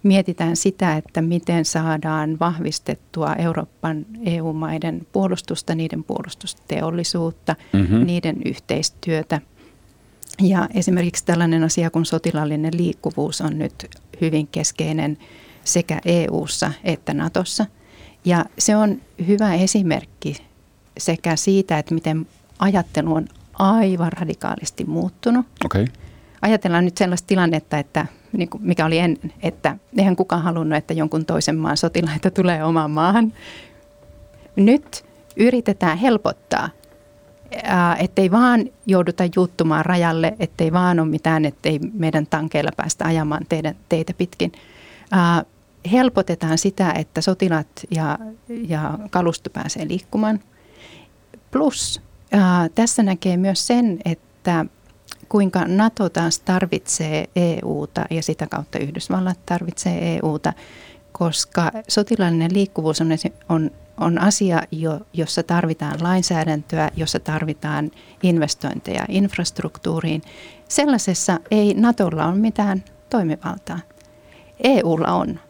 [0.02, 8.06] mietitään sitä, että miten saadaan vahvistettua Euroopan EU-maiden puolustusta, niiden puolustusteollisuutta, mm-hmm.
[8.06, 9.40] niiden yhteistyötä–
[10.40, 15.18] ja esimerkiksi tällainen asia kuin sotilaallinen liikkuvuus on nyt hyvin keskeinen
[15.64, 17.66] sekä EU:ssa että Natossa.
[18.24, 20.36] Ja se on hyvä esimerkki
[20.98, 22.26] sekä siitä, että miten
[22.58, 25.46] ajattelu on aivan radikaalisti muuttunut.
[25.64, 25.86] Okay.
[26.42, 30.94] Ajatellaan nyt sellaista tilannetta, että niin kuin mikä oli ennen, että eihän kukaan halunnut, että
[30.94, 33.32] jonkun toisen maan sotilaita tulee omaan maahan.
[34.56, 35.04] Nyt
[35.36, 36.68] yritetään helpottaa
[37.98, 43.74] ettei vaan jouduta juuttumaan rajalle, ettei vaan ole mitään, ettei meidän tankeilla päästä ajamaan teidän,
[43.88, 44.52] teitä pitkin.
[45.92, 50.40] helpotetaan sitä, että sotilaat ja, ja kalusto pääsee liikkumaan.
[51.50, 52.02] Plus
[52.74, 54.66] tässä näkee myös sen, että
[55.28, 60.52] kuinka NATO taas tarvitsee EUta ja sitä kautta Yhdysvallat tarvitsee EUta,
[61.12, 63.08] koska sotilaallinen liikkuvuus on,
[63.48, 67.90] on on asia, jo, jossa tarvitaan lainsäädäntöä, jossa tarvitaan
[68.22, 70.22] investointeja infrastruktuuriin.
[70.68, 73.78] Sellaisessa ei Natolla ole mitään toimivaltaa.
[74.64, 75.40] EUlla on.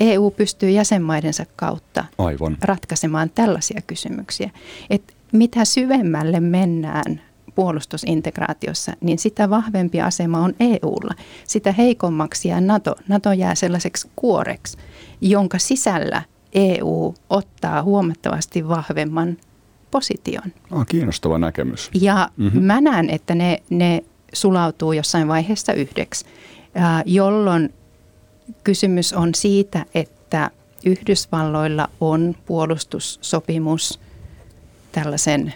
[0.00, 2.56] EU pystyy jäsenmaidensa kautta Aivan.
[2.62, 4.50] ratkaisemaan tällaisia kysymyksiä.
[4.90, 7.20] Et mitä syvemmälle mennään
[7.54, 11.14] puolustusintegraatiossa, niin sitä vahvempi asema on EUlla.
[11.44, 12.94] Sitä heikommaksi jää NATO.
[13.08, 14.78] NATO jää sellaiseksi kuoreksi,
[15.20, 16.22] jonka sisällä
[16.54, 19.36] EU ottaa huomattavasti vahvemman
[19.90, 20.52] position.
[20.70, 21.90] Ah, kiinnostava näkemys.
[21.94, 22.62] Ja mm-hmm.
[22.62, 26.26] mä näen, että ne, ne sulautuu jossain vaiheessa yhdeksi,
[27.04, 27.74] jolloin
[28.64, 30.50] kysymys on siitä, että
[30.84, 34.00] Yhdysvalloilla on puolustussopimus
[34.92, 35.54] tällaisen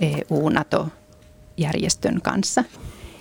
[0.00, 2.64] EU-NATO-järjestön kanssa.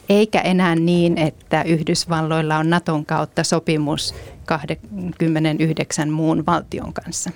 [0.10, 4.16] Eikä enää niin, että Yhdysvalloilla on Naton kautta sopimus
[4.46, 7.32] 29 muun valtion kanssa.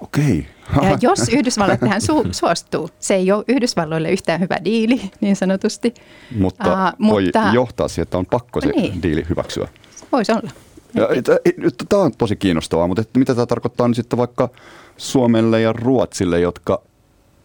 [0.00, 0.46] Okei.
[0.82, 5.94] Ja jos Yhdysvallat tähän su- suostuu, se ei ole Yhdysvalloille yhtään hyvä diili, niin sanotusti.
[6.38, 9.68] Mutta uh, voi mutta, johtaa siihen, että on pakko se niin, diili hyväksyä.
[10.12, 10.50] Voisi olla.
[11.88, 14.48] Tämä on tosi kiinnostavaa, mutta että mitä tämä tarkoittaa nyt sitten vaikka
[14.96, 16.82] Suomelle ja Ruotsille, jotka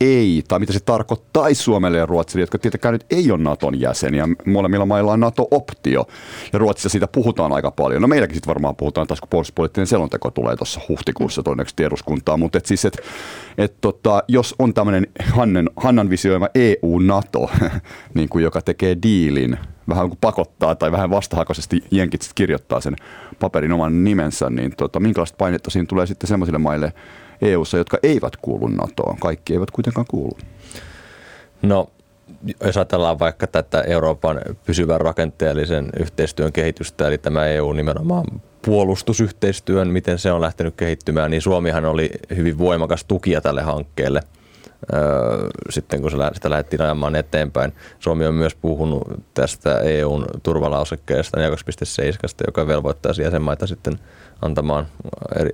[0.01, 4.27] ei, tai mitä se tarkoittaisi Suomelle ja Ruotsille, jotka tietenkään nyt ei ole Naton jäseniä.
[4.45, 6.05] Molemmilla mailla on NATO-optio,
[6.53, 8.01] ja Ruotsissa siitä puhutaan aika paljon.
[8.01, 12.57] No meilläkin sitten varmaan puhutaan taas, kun puolustuspoliittinen selonteko tulee tuossa huhtikuussa todennäköisesti eduskuntaan, mutta
[12.57, 12.97] et siis, et,
[13.57, 17.49] et tota, jos on tämmöinen Hannen, Hannan visioima EU-NATO,
[18.13, 19.57] niin kuin joka tekee diilin,
[19.89, 22.95] vähän kuin pakottaa tai vähän vastahakoisesti jenkit kirjoittaa sen
[23.39, 26.93] paperin oman nimensä, niin tota, minkälaista painetta siinä tulee sitten sellaisille maille,
[27.41, 29.17] EU:ssa, jotka eivät kuulu NATOon.
[29.17, 30.37] Kaikki eivät kuitenkaan kuulu.
[31.61, 31.89] No,
[32.63, 38.25] jos ajatellaan vaikka tätä Euroopan pysyvän rakenteellisen yhteistyön kehitystä, eli tämä EU nimenomaan
[38.61, 44.21] puolustusyhteistyön, miten se on lähtenyt kehittymään, niin Suomihan oli hyvin voimakas tukija tälle hankkeelle–
[45.69, 47.73] sitten kun sitä lähdettiin ajamaan eteenpäin.
[47.99, 51.43] Suomi on myös puhunut tästä EUn turvalausekkeesta 4.7,
[52.47, 53.99] joka velvoittaisi jäsenmaita sitten
[54.41, 54.87] antamaan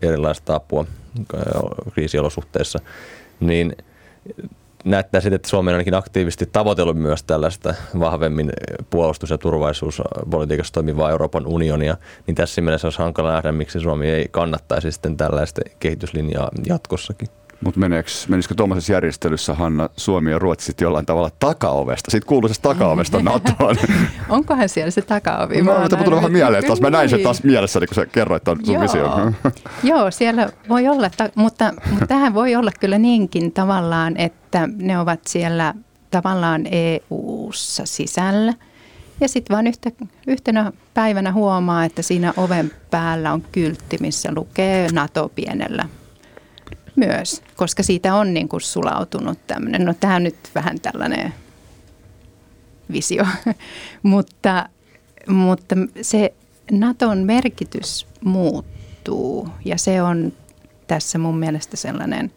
[0.02, 0.86] erilaista apua
[1.94, 2.80] kriisiolosuhteissa.
[3.40, 3.76] niin
[4.86, 8.52] näyttää sitten, että Suomi on ainakin aktiivisesti tavoitellut myös tällaista vahvemmin
[8.90, 14.28] puolustus- ja turvallisuuspolitiikassa toimivaa Euroopan unionia, niin tässä mielessä olisi hankala nähdä, miksi Suomi ei
[14.32, 17.28] kannattaisi sitten tällaista kehityslinjaa jatkossakin.
[17.64, 17.80] Mutta
[18.28, 23.78] menisikö tuommoisessa järjestelyssä Hanna Suomi ja Ruotsi sitten jollain tavalla takaovesta, siitä kuuluisesta takaovesta NATOon?
[24.30, 25.62] Onkohan siellä se takaovi?
[25.62, 26.82] No, mutta tuli vähän mieleen taas.
[26.82, 29.36] Mä näin sen taas mielessä, kun sä kerroit tuon sun vision.
[29.84, 35.20] Joo, siellä voi olla, mutta, mutta tähän voi olla kyllä niinkin tavallaan, että ne ovat
[35.28, 35.74] siellä
[36.12, 38.54] tavallaan EU-ssa sisällä.
[39.22, 39.92] Ja sitten vaan yhtä,
[40.28, 45.86] yhtenä päivänä huomaa, että siinä oven päällä on kyltti, missä lukee NATO pienellä
[46.96, 51.34] myös, koska siitä on niin kuin sulautunut tämmöinen, no tämä on nyt vähän tällainen
[52.92, 53.26] visio,
[54.04, 54.70] mutta,
[55.28, 56.34] mutta se
[56.72, 60.34] Naton merkitys muuttuu ja se on
[60.88, 62.32] tässä mun mielestä sellainen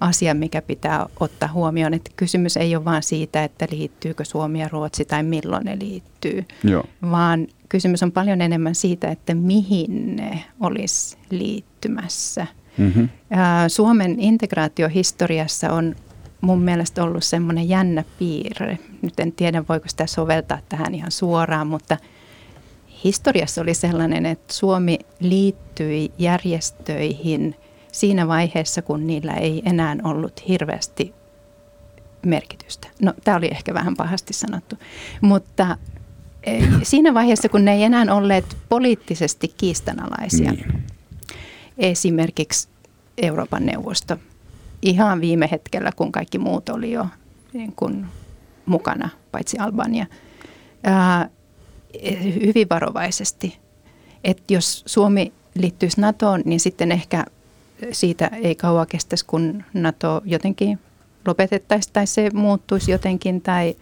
[0.00, 4.68] asia, mikä pitää ottaa huomioon, että kysymys ei ole vain siitä, että liittyykö Suomi ja
[4.68, 6.84] Ruotsi tai milloin ne liittyy, Joo.
[7.10, 12.46] vaan kysymys on paljon enemmän siitä, että mihin ne olisi liittymässä–
[12.78, 13.08] Mm-hmm.
[13.68, 15.96] Suomen integraatiohistoriassa on
[16.40, 18.78] mun mielestä ollut semmoinen jännä piirre.
[19.02, 21.96] Nyt en tiedä, voiko sitä soveltaa tähän ihan suoraan, mutta
[23.04, 27.54] historiassa oli sellainen, että Suomi liittyi järjestöihin
[27.92, 31.14] siinä vaiheessa, kun niillä ei enää ollut hirveästi
[32.26, 32.88] merkitystä.
[33.02, 34.76] No, tämä oli ehkä vähän pahasti sanottu,
[35.20, 35.76] mutta
[36.82, 40.52] siinä vaiheessa, kun ne ei enää olleet poliittisesti kiistanalaisia.
[40.52, 40.84] Niin
[41.78, 42.68] esimerkiksi
[43.18, 44.16] Euroopan neuvosto
[44.82, 47.06] ihan viime hetkellä, kun kaikki muut oli jo
[47.52, 48.06] niin kuin
[48.66, 50.06] mukana, paitsi Albania,
[50.84, 51.28] ää,
[52.46, 53.58] hyvin varovaisesti.
[54.24, 57.24] Että jos Suomi liittyisi NATOon, niin sitten ehkä
[57.92, 60.78] siitä ei kauan kestäisi, kun NATO jotenkin
[61.26, 63.76] lopetettaisiin tai se muuttuisi jotenkin tai,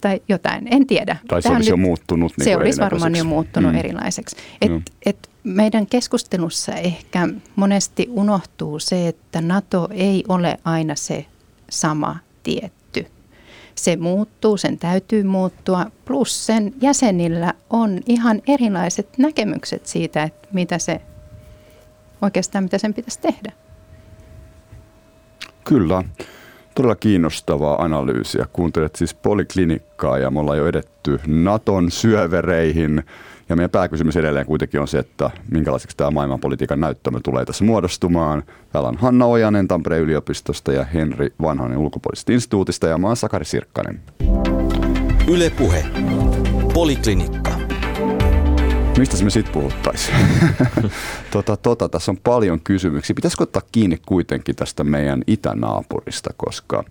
[0.00, 0.68] tai jotain.
[0.70, 1.16] En tiedä.
[1.28, 2.32] Tai se Tähän olisi nyt, jo muuttunut.
[2.38, 3.78] Niin se olisi varmaan jo muuttunut mm.
[3.78, 4.36] erilaiseksi.
[4.62, 4.82] Et, mm.
[5.06, 11.26] et meidän keskustelussa ehkä monesti unohtuu se, että NATO ei ole aina se
[11.70, 13.06] sama tietty.
[13.74, 20.78] Se muuttuu, sen täytyy muuttua, plus sen jäsenillä on ihan erilaiset näkemykset siitä, että mitä
[20.78, 21.00] se
[22.22, 23.52] oikeastaan mitä sen pitäisi tehdä.
[25.64, 26.04] Kyllä.
[26.74, 28.46] Todella kiinnostavaa analyysiä.
[28.52, 33.02] Kuuntelet siis poliklinikkaa ja me ollaan jo edetty Naton syövereihin,
[33.48, 38.42] ja meidän pääkysymys edelleen kuitenkin on se, että minkälaiseksi tämä maailmanpolitiikan näyttömä tulee tässä muodostumaan.
[38.72, 43.44] Täällä on Hanna Ojanen Tampereen yliopistosta ja Henri Vanhanen ulkopuolisesta instituutista ja mä oon Sakari
[43.44, 44.00] Sirkkanen.
[45.28, 45.84] Ylepuhe
[46.74, 47.52] Poliklinikka.
[48.98, 50.16] Mistä me sitten puhuttaisiin?
[51.32, 53.14] tota, tota, tässä on paljon kysymyksiä.
[53.14, 56.84] Pitäisikö ottaa kiinni kuitenkin tästä meidän itänaapurista, koska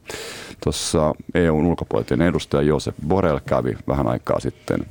[0.63, 4.85] tuossa EUn ulkopoliittinen edustaja Josep Borrell kävi vähän aikaa sitten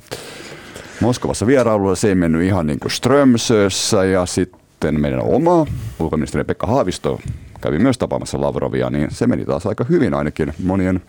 [1.01, 1.95] Moskovassa vierailulla.
[1.95, 5.65] Se ei mennyt ihan niin kuin Strömsössä ja sitten meidän oma
[5.99, 7.19] ulkoministeri Pekka Haavisto
[7.61, 11.01] kävi myös tapaamassa Lavrovia, niin se meni taas aika hyvin ainakin monien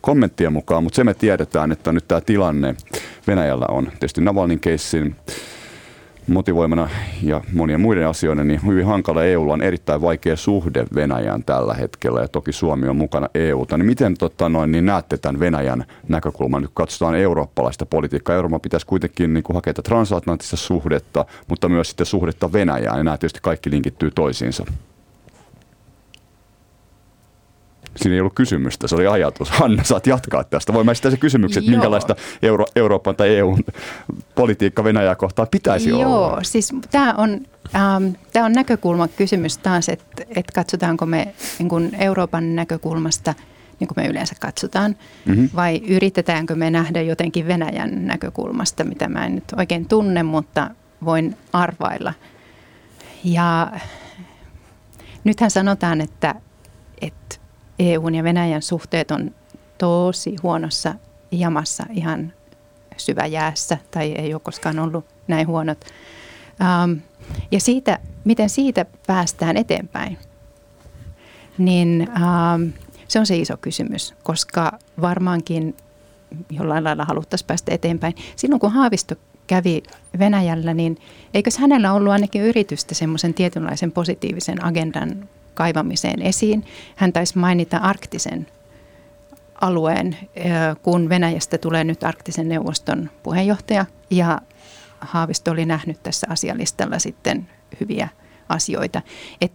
[0.00, 2.74] kommenttien mukaan, mutta se me tiedetään, että nyt tämä tilanne
[3.26, 5.16] Venäjällä on tietysti Navalnin keissin
[6.26, 6.88] motivoimana
[7.22, 12.20] ja monien muiden asioiden, niin hyvin hankala EUlla on erittäin vaikea suhde Venäjään tällä hetkellä
[12.20, 13.78] ja toki Suomi on mukana EUta.
[13.78, 18.36] Niin miten tota, noin, niin näette tämän Venäjän näkökulman, nyt katsotaan eurooppalaista politiikkaa.
[18.36, 23.18] Euroopan pitäisi kuitenkin niin kuin hakea transatlanttista suhdetta, mutta myös sitten suhdetta Venäjään ja nämä
[23.18, 24.64] tietysti kaikki linkittyy toisiinsa.
[27.96, 29.50] Siinä ei ollut kysymystä, se oli ajatus.
[29.60, 30.72] Hanna, saat jatkaa tästä.
[30.72, 33.58] Voin mä sitä se kysymyksen, että minkälaista Euro- Euroopan tai EUn
[34.34, 36.28] politiikka Venäjää kohtaan pitäisi Joo, olla.
[36.28, 37.40] Joo, siis tämä on,
[37.74, 43.34] ähm, tämä on näkökulma kysymys taas, että, että katsotaanko me niin kuin Euroopan näkökulmasta
[43.80, 45.50] niin kuin me yleensä katsotaan, mm-hmm.
[45.56, 50.70] vai yritetäänkö me nähdä jotenkin Venäjän näkökulmasta, mitä mä en nyt oikein tunne, mutta
[51.04, 52.14] voin arvailla.
[53.24, 53.72] Ja
[55.24, 56.34] nythän sanotaan, että,
[57.00, 57.36] että
[57.78, 59.30] EUn ja Venäjän suhteet on
[59.78, 60.94] tosi huonossa
[61.30, 62.32] jamassa ihan
[62.96, 65.84] syväjäässä tai ei ole koskaan ollut näin huonot.
[66.60, 66.92] Ähm,
[67.50, 70.18] ja siitä, miten siitä päästään eteenpäin,
[71.58, 72.62] niin ähm,
[73.08, 75.76] se on se iso kysymys, koska varmaankin
[76.50, 78.14] jollain lailla haluttaisiin päästä eteenpäin.
[78.36, 79.14] Silloin kun Haavisto
[79.46, 79.82] kävi
[80.18, 80.98] Venäjällä, niin
[81.34, 86.64] eikös hänellä ollut ainakin yritystä semmoisen tietynlaisen positiivisen agendan kaivamiseen esiin.
[86.96, 88.46] Hän taisi mainita arktisen
[89.60, 90.16] alueen,
[90.82, 94.40] kun Venäjästä tulee nyt arktisen neuvoston puheenjohtaja ja
[95.00, 97.48] Haavisto oli nähnyt tässä asialistalla sitten
[97.80, 98.08] hyviä
[98.48, 99.02] asioita.
[99.40, 99.52] Et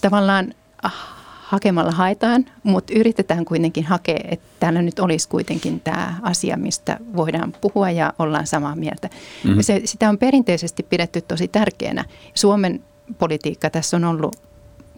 [0.00, 0.94] tavallaan ah,
[1.42, 7.54] hakemalla haetaan, mutta yritetään kuitenkin hakea, että täällä nyt olisi kuitenkin tämä asia, mistä voidaan
[7.60, 9.08] puhua ja ollaan samaa mieltä.
[9.44, 9.62] Mm-hmm.
[9.62, 12.04] Se, sitä on perinteisesti pidetty tosi tärkeänä.
[12.34, 12.84] Suomen
[13.18, 14.36] politiikka tässä on ollut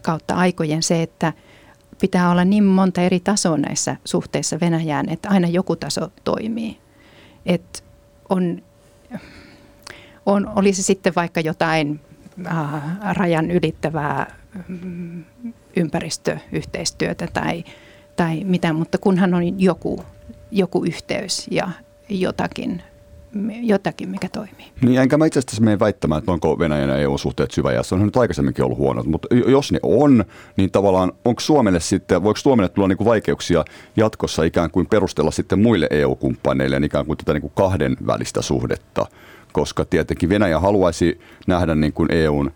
[0.01, 1.33] kautta aikojen se, että
[2.01, 6.77] pitää olla niin monta eri tasoa näissä suhteissa Venäjään, että aina joku taso toimii.
[7.45, 7.83] Et
[8.29, 8.61] on,
[10.25, 11.99] on, oli se sitten vaikka jotain
[12.47, 12.81] äh,
[13.13, 14.35] rajan ylittävää
[14.67, 15.23] mm,
[15.75, 17.63] ympäristöyhteistyötä tai,
[18.15, 20.03] tai mitä, mutta kunhan on joku,
[20.51, 21.69] joku yhteys ja
[22.09, 22.83] jotakin
[23.61, 24.65] jotakin, mikä toimii.
[24.81, 27.95] Niin, enkä mä itse asiassa mene väittämään, että onko Venäjän ja EU-suhteet syväjässä.
[27.95, 30.25] On nyt aikaisemminkin ollut huonot, mutta jos ne on,
[30.57, 33.65] niin tavallaan onko Suomelle sitten, voiko Suomelle tulla niin kuin vaikeuksia
[33.97, 39.05] jatkossa ikään kuin perustella sitten muille EU-kumppaneille ikään kuin tätä niin kuin kahden välistä suhdetta,
[39.53, 42.51] koska tietenkin Venäjä haluaisi nähdä niin kuin EUn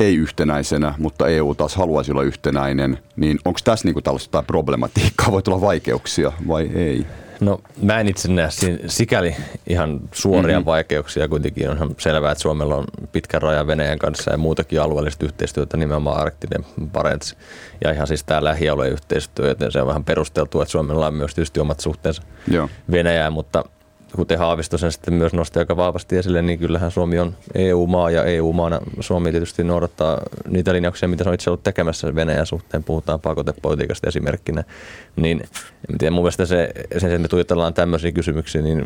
[0.00, 5.32] ei yhtenäisenä, mutta EU taas haluaisi olla yhtenäinen, niin onko tässä niin kuin tällaista problematiikkaa,
[5.32, 7.06] voi tulla vaikeuksia vai ei?
[7.40, 8.48] No mä en itse näe
[8.86, 10.66] sikäli ihan suoria mm-hmm.
[10.66, 11.28] vaikeuksia.
[11.28, 16.20] Kuitenkin on selvää, että Suomella on pitkä raja Venäjän kanssa ja muutakin alueellista yhteistyötä, nimenomaan
[16.20, 17.36] arktinen Barents
[17.84, 21.34] ja ihan siis tämä lähialueen yhteistyö, joten se on vähän perusteltu, että Suomella on myös
[21.34, 22.68] tietysti omat suhteensa Joo.
[22.90, 23.64] Venäjään, mutta–
[24.16, 28.24] kuten Haavisto sen sitten myös nosti aika vahvasti esille, niin kyllähän Suomi on EU-maa ja
[28.24, 32.84] EU-maana Suomi tietysti noudattaa niitä linjauksia, mitä se on itse ollut tekemässä Venäjän suhteen.
[32.84, 34.64] Puhutaan pakotepolitiikasta esimerkkinä.
[35.16, 35.40] Niin
[35.90, 38.84] en tiedä, mun mielestä se, sen, että me tuijotellaan tämmöisiä kysymyksiä, niin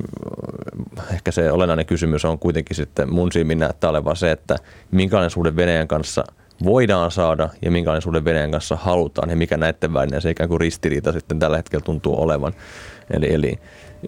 [1.13, 4.57] ehkä se olennainen kysymys on kuitenkin sitten mun silmin näyttää olevan se, että
[4.91, 6.25] minkälainen suhde Venäjän kanssa
[6.65, 10.61] voidaan saada ja minkälainen suhde Venäjän kanssa halutaan ja mikä näiden välinen se ikään kuin
[10.61, 12.53] ristiriita sitten tällä hetkellä tuntuu olevan.
[13.11, 13.59] Eli, eli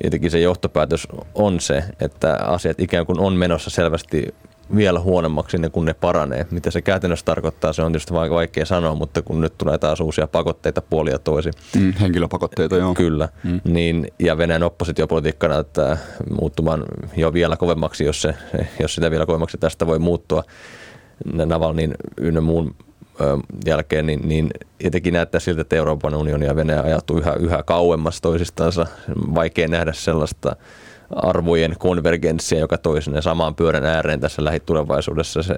[0.04, 4.35] jotenkin se johtopäätös on se, että asiat ikään kuin on menossa selvästi
[4.76, 6.46] vielä huonommaksi ennen kuin ne paranee.
[6.50, 10.26] Mitä se käytännössä tarkoittaa, se on tietysti vaikea sanoa, mutta kun nyt tulee taas uusia
[10.26, 11.50] pakotteita puolia toisi.
[11.76, 12.94] Mm, henkilöpakotteita, joo.
[12.94, 13.28] Kyllä.
[13.44, 13.61] Mm.
[13.64, 15.96] Niin, ja Venäjän oppositiopolitiikka näyttää
[16.40, 16.85] muuttumaan
[17.16, 18.35] jo vielä kovemmaksi, jos, se,
[18.80, 20.42] jos sitä vielä kovemmaksi tästä voi muuttua.
[21.24, 22.74] Navalnin ynnä muun
[23.66, 24.50] jälkeen, niin, niin
[24.85, 28.86] jotenkin näyttää siltä, että Euroopan unioni ja Venäjä ajatuu yhä, yhä kauemmas toisistansa.
[29.34, 30.57] Vaikea nähdä sellaista
[31.11, 35.43] arvojen konvergenssia, joka toisi ne samaan pyörän ääreen tässä lähitulevaisuudessa.
[35.43, 35.57] Se,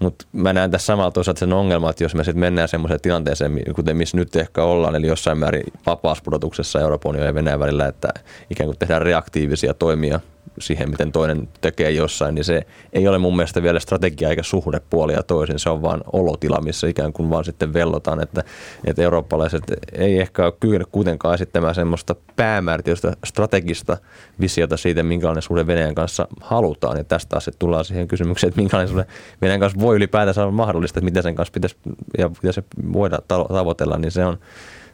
[0.00, 3.62] mutta mä näen tässä samalla toisaalta sen ongelman, että jos me sitten mennään semmoiseen tilanteeseen,
[3.74, 8.08] kuten missä nyt ehkä ollaan, eli jossain määrin vapaaspudotuksessa Euroopan ja Venäjän välillä, että
[8.50, 10.20] ikään kuin tehdään reaktiivisia toimia
[10.58, 14.80] siihen, miten toinen tekee jossain, niin se ei ole mun mielestä vielä strategia eikä suhde
[14.90, 15.58] puolia toisin.
[15.58, 18.44] Se on vaan olotila, missä ikään kuin vaan sitten vellotaan, että,
[18.84, 19.62] että eurooppalaiset
[19.92, 23.96] ei ehkä ole kyllä kuitenkaan esittämään semmoista päämäärätiöistä strategista
[24.40, 26.96] visiota siitä, minkälainen suhde Venäjän kanssa halutaan.
[26.96, 29.06] Ja tästä taas tullaan siihen kysymykseen, että minkälainen suhde
[29.42, 31.76] Venäjän kanssa voi ylipäätänsä olla mahdollista, että miten sen kanssa pitäisi
[32.18, 34.38] ja pitäisi se voida tavoitella, niin se on,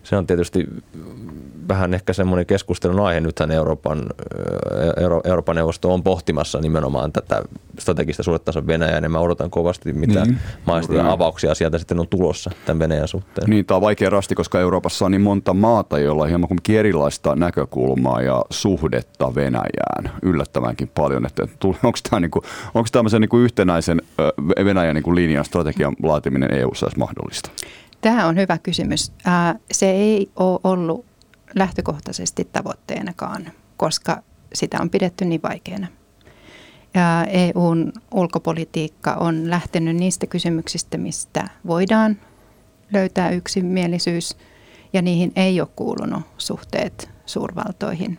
[0.07, 0.67] se on tietysti
[1.69, 3.21] vähän ehkä semmoinen keskustelun aihe.
[3.21, 4.03] Nythän Euroopan,
[5.01, 7.43] Euro, Euroopan neuvosto on pohtimassa nimenomaan tätä
[7.79, 12.51] strategista suhdetta Venäjään, ja mä odotan kovasti, mitä niin, maista avauksia sieltä sitten on tulossa
[12.67, 13.51] tämän Venäjän suhteen.
[13.51, 17.37] Niin, tämä on vaikea rasti, koska Euroopassa on niin monta maata, joilla on hieman erilaista
[17.37, 21.27] näkökulmaa ja suhdetta Venäjään yllättävänkin paljon.
[21.27, 22.43] Että onko tämä niinku,
[22.75, 24.03] onko tämmöisen niinku yhtenäisen
[24.65, 27.51] Venäjän niinku linjan strategian laatiminen EU-ssa mahdollista?
[28.01, 29.13] Tämä on hyvä kysymys.
[29.73, 31.07] Se ei ole ollut
[31.55, 34.23] lähtökohtaisesti tavoitteenakaan, koska
[34.55, 35.87] sitä on pidetty niin vaikeana.
[36.95, 42.17] Ja EUn ulkopolitiikka on lähtenyt niistä kysymyksistä, mistä voidaan
[42.93, 44.37] löytää yksimielisyys,
[44.93, 48.19] ja niihin ei ole kuulunut suhteet suurvaltoihin.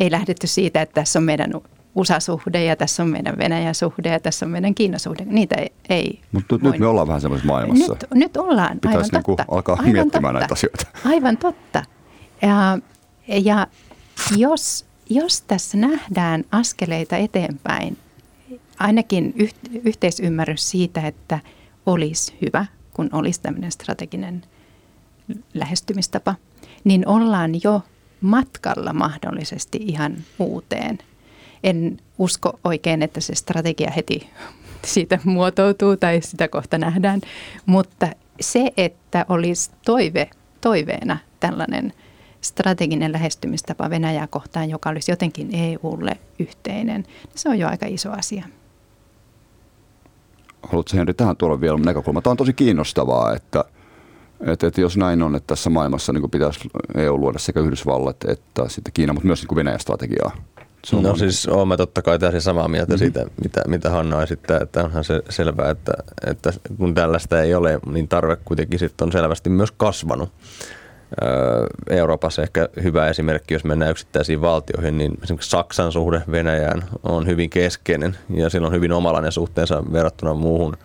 [0.00, 1.50] Ei lähdetty siitä, että tässä on meidän
[1.94, 5.24] USA-suhde ja tässä on meidän Venäjä-suhde ja tässä on meidän Kiina-suhde.
[5.24, 7.92] Niitä ei, ei Mutta nyt me ollaan vähän semmoisessa maailmassa.
[7.92, 9.44] Nyt, nyt ollaan, Pitäisi aivan niinku totta.
[9.48, 10.38] alkaa aivan miettimään totta.
[10.38, 10.86] näitä asioita.
[11.04, 11.82] Aivan totta.
[12.42, 12.78] Ja,
[13.28, 13.66] ja
[14.36, 17.98] jos, jos tässä nähdään askeleita eteenpäin,
[18.78, 21.38] ainakin yht, yhteisymmärrys siitä, että
[21.86, 24.42] olisi hyvä, kun olisi tämmöinen strateginen
[25.54, 26.34] lähestymistapa,
[26.84, 27.82] niin ollaan jo
[28.20, 30.98] matkalla mahdollisesti ihan uuteen–
[31.64, 34.30] en usko oikein, että se strategia heti
[34.86, 37.20] siitä muotoutuu tai sitä kohta nähdään,
[37.66, 38.08] mutta
[38.40, 41.92] se, että olisi toive, toiveena tällainen
[42.40, 48.10] strateginen lähestymistapa Venäjää kohtaan, joka olisi jotenkin EUlle yhteinen, niin se on jo aika iso
[48.10, 48.44] asia.
[50.62, 52.22] Haluatko Henri tähän tuoda vielä näkökulma?
[52.22, 53.64] Tämä on tosi kiinnostavaa, että,
[54.46, 58.68] että, että jos näin on, että tässä maailmassa niin pitäisi EU luoda sekä Yhdysvallat että
[58.68, 60.36] sitten Kiina, mutta myös niin Venäjän strategiaa
[60.92, 62.98] no siis olemme totta kai täysin samaa mieltä mm-hmm.
[62.98, 65.92] siitä, mitä, mitä Hanna esittää, että onhan se selvää, että,
[66.26, 70.32] että kun tällaista ei ole, niin tarve kuitenkin sitten on selvästi myös kasvanut.
[71.90, 77.50] Euroopassa ehkä hyvä esimerkki, jos mennään yksittäisiin valtioihin, niin esimerkiksi Saksan suhde Venäjään on hyvin
[77.50, 80.76] keskeinen ja sillä on hyvin omalainen suhteensa verrattuna muuhun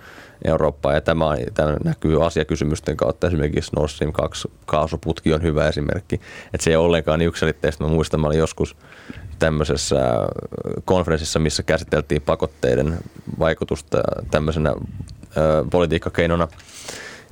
[0.45, 0.95] Eurooppaan.
[0.95, 3.27] Ja tämä, tämä näkyy asiakysymysten kautta.
[3.27, 6.15] Esimerkiksi Nord Stream 2 kaasuputki on hyvä esimerkki.
[6.53, 7.83] Että se ei ole ollenkaan niin yksilitteistä.
[7.83, 8.75] Mä muistan, mä olin joskus
[9.39, 9.97] tämmöisessä
[10.85, 12.97] konferenssissa, missä käsiteltiin pakotteiden
[13.39, 13.97] vaikutusta
[14.31, 16.47] tämmöisenä ö, politiikkakeinona.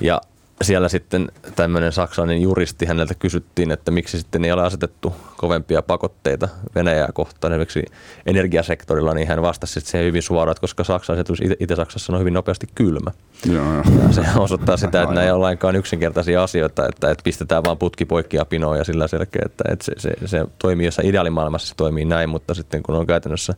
[0.01, 0.21] Ja
[0.61, 6.47] siellä sitten tämmöinen saksalainen juristi, häneltä kysyttiin, että miksi sitten ei ole asetettu kovempia pakotteita
[6.75, 7.85] Venäjää kohtaan esimerkiksi
[8.25, 12.33] energiasektorilla, niin hän vastasi sitten siihen hyvin suoraan, että koska Saksa asetus Itä-Saksassa on hyvin
[12.33, 13.11] nopeasti kylmä.
[13.45, 13.83] Joo, joo.
[14.07, 17.77] Ja se osoittaa sitä, että nämä ei ole lainkaan yksinkertaisia asioita, että, että pistetään vaan
[17.77, 21.67] putki poikki ja pinoa ja sillä selkeä, että, että se, se, se toimii jossain ideaalimaailmassa
[21.67, 23.53] se toimii näin, mutta sitten kun on käytännössä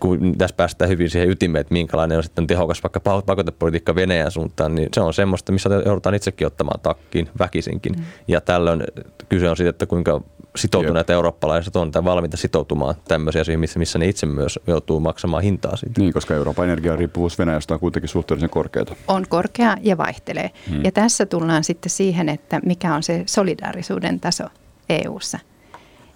[0.00, 4.74] kun tässä päästään hyvin siihen ytimeen, että minkälainen on sitten tehokas vaikka pakotepolitiikka Venäjän suuntaan,
[4.74, 7.92] niin se on semmoista, missä joudutaan itsekin ottamaan takkiin väkisinkin.
[7.92, 8.04] Mm.
[8.28, 8.84] Ja tällöin
[9.28, 10.20] kyse on siitä, että kuinka
[10.56, 11.14] sitoutuneet Jep.
[11.14, 15.76] eurooppalaiset on tai valmiita sitoutumaan tämmöisiä asioihin, missä, missä ne itse myös joutuu maksamaan hintaa
[15.76, 16.00] siitä.
[16.00, 18.96] Niin, koska Euroopan energiariippuvuus Venäjästä on kuitenkin suhteellisen korkeata.
[19.08, 20.50] On korkea ja vaihtelee.
[20.70, 20.84] Hmm.
[20.84, 24.44] Ja tässä tullaan sitten siihen, että mikä on se solidaarisuuden taso
[24.88, 25.38] EU:ssa.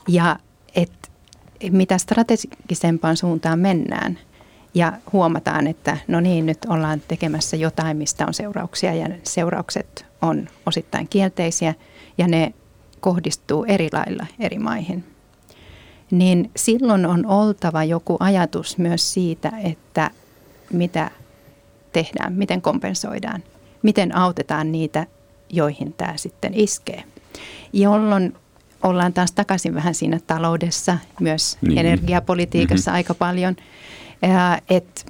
[0.08, 0.36] Ja
[1.70, 4.18] mitä strategisempaan suuntaan mennään
[4.74, 10.48] ja huomataan, että no niin, nyt ollaan tekemässä jotain, mistä on seurauksia ja seuraukset on
[10.66, 11.74] osittain kielteisiä
[12.18, 12.54] ja ne
[13.00, 15.04] kohdistuu eri lailla eri maihin.
[16.10, 20.10] Niin silloin on oltava joku ajatus myös siitä, että
[20.72, 21.10] mitä
[21.92, 23.42] tehdään, miten kompensoidaan,
[23.82, 25.06] miten autetaan niitä,
[25.50, 27.04] joihin tämä sitten iskee.
[27.72, 28.34] Jolloin
[28.82, 31.78] ollaan taas takaisin vähän siinä taloudessa, myös niin.
[31.78, 32.96] energiapolitiikassa mm-hmm.
[32.96, 33.56] aika paljon.
[34.70, 35.02] Että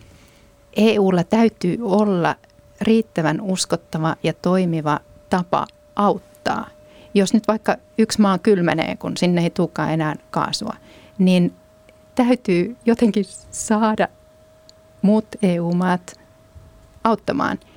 [0.77, 2.37] EUlla täytyy olla
[2.81, 5.01] riittävän uskottava ja toimiva
[5.31, 5.67] tapa
[5.97, 6.69] auttaa.
[7.15, 10.75] Jos nyt vaikka yksi maa kylmenee, kun sinne ei tulekaan enää kaasua,
[11.19, 11.55] niin
[12.15, 14.09] täytyy jotenkin saada
[15.03, 16.21] muut EU-maat
[17.05, 17.59] auttamaan–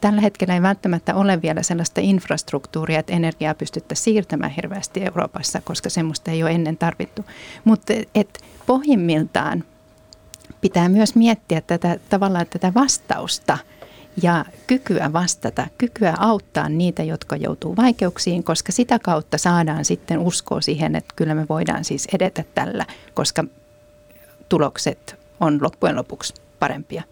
[0.00, 5.90] Tällä hetkellä ei välttämättä ole vielä sellaista infrastruktuuria, että energiaa pystyttäisiin siirtämään hirveästi Euroopassa, koska
[5.90, 7.24] semmoista ei ole ennen tarvittu.
[7.64, 9.64] Mutta et pohjimmiltaan
[10.60, 13.58] pitää myös miettiä tätä, tavallaan tätä vastausta
[14.22, 20.60] ja kykyä vastata, kykyä auttaa niitä, jotka joutuu vaikeuksiin, koska sitä kautta saadaan sitten uskoa
[20.60, 23.44] siihen, että kyllä me voidaan siis edetä tällä, koska
[24.48, 27.02] tulokset on loppujen lopuksi parempia.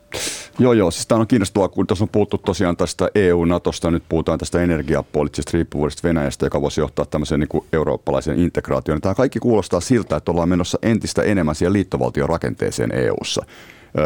[0.60, 0.90] Joo, joo.
[0.90, 5.50] Siis tämä on kiinnostavaa, kun tuossa on puhuttu tosiaan tästä EU-Natosta, nyt puhutaan tästä energiapoliittisesta
[5.54, 9.00] riippuvuudesta Venäjästä, joka voisi johtaa tämmöiseen niin eurooppalaiseen integraatioon.
[9.00, 13.44] Tämä kaikki kuulostaa siltä, että ollaan menossa entistä enemmän siihen liittovaltion rakenteeseen EU-ssa.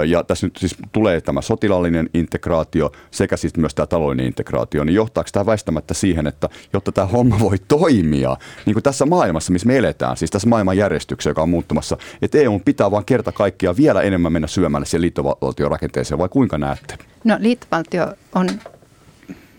[0.07, 4.95] Ja tässä nyt siis tulee tämä sotilallinen integraatio sekä siis myös tämä taloudellinen integraatio, niin
[4.95, 9.67] johtaako tämä väistämättä siihen, että jotta tämä homma voi toimia, niin kuin tässä maailmassa, missä
[9.67, 14.03] me eletään, siis tässä maailmanjärjestyksessä, joka on muuttumassa, että EU pitää vaan kerta kaikkiaan vielä
[14.03, 16.99] enemmän mennä syömälle siihen liittovaltion rakenteeseen, vai kuinka näette?
[17.25, 18.49] No liittovaltio on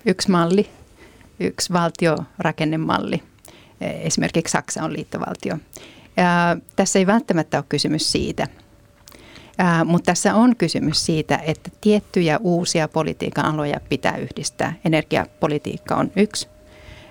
[0.06, 0.70] yksi malli,
[1.40, 3.24] yksi valtiorakennemalli.
[3.82, 5.58] Esimerkiksi Saksa on liittovaltio.
[6.18, 8.48] Ja tässä ei välttämättä ole kysymys siitä,
[9.58, 14.74] Ää, mutta tässä on kysymys siitä, että tiettyjä uusia politiikan aloja pitää yhdistää.
[14.86, 16.48] Energiapolitiikka on yksi.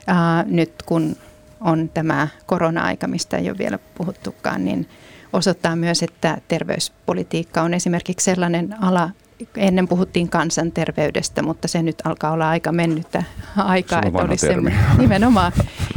[0.06, 1.16] Ää, nyt kun
[1.60, 4.88] on tämä korona-aika, mistä ei ole vielä puhuttukaan, niin
[5.32, 9.10] osoittaa myös, että terveyspolitiikka on esimerkiksi sellainen ala,
[9.56, 13.22] ennen puhuttiin kansanterveydestä, mutta se nyt alkaa olla aika mennyttä
[13.56, 14.54] aikaa, että olisi se
[14.98, 15.52] nimenomaan,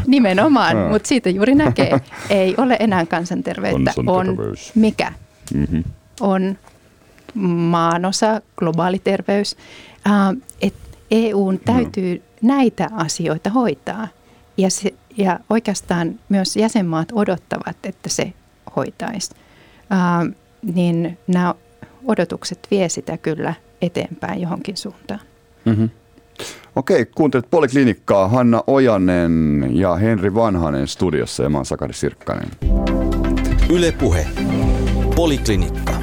[0.08, 4.38] nimenomaan mutta siitä juuri näkee, ei ole enää kansanterveyttä, on
[4.76, 5.14] mikä?
[5.54, 5.84] Mm-hmm
[6.20, 6.58] on
[7.44, 9.56] maanosa, globaali terveys.
[10.62, 12.24] Että EUn täytyy no.
[12.42, 14.08] näitä asioita hoitaa.
[14.58, 18.34] Ja, se, ja oikeastaan myös jäsenmaat odottavat, että se
[18.76, 19.32] hoitaisi.
[19.92, 20.36] Äh,
[20.74, 21.56] niin nämä
[22.06, 25.20] odotukset vie sitä kyllä eteenpäin johonkin suuntaan.
[25.66, 25.90] Mm-hmm.
[26.76, 32.50] Okei, kuuntelet Poliklinikkaa Hanna Ojanen ja Henri Vanhanen studiossa ja mä oon Sakari Sirkkanen.
[33.70, 34.28] Yle Puhe.
[35.16, 35.95] Poliklinikka.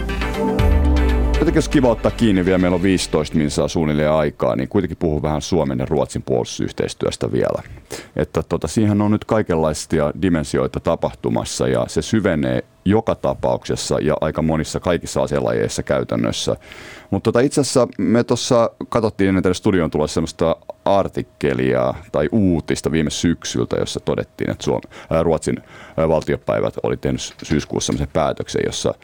[1.43, 5.22] Jotenkin jos kiva ottaa kiinni vielä, meillä on 15 minsaa suunnilleen aikaa, niin kuitenkin puhun
[5.22, 7.62] vähän Suomen ja Ruotsin puolustusyhteistyöstä vielä.
[8.16, 14.43] Että tota, siihen on nyt kaikenlaisia dimensioita tapahtumassa ja se syvenee joka tapauksessa ja aika
[14.43, 16.57] monissa kaikissa aselajeissa käytännössä.
[17.11, 22.93] Mutta tota, itse asiassa me tuossa katsottiin ennen tänne studioon tulla sellaista artikkelia tai uutista
[22.93, 24.80] viime syksyltä, jossa todettiin, että Suom-
[25.11, 25.62] ää, Ruotsin
[25.97, 28.95] ää, valtiopäivät oli tehnyt syyskuussa sellaisen päätöksen, jossa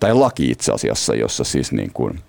[0.00, 2.20] tai laki itse asiassa, jossa siis niin kuin,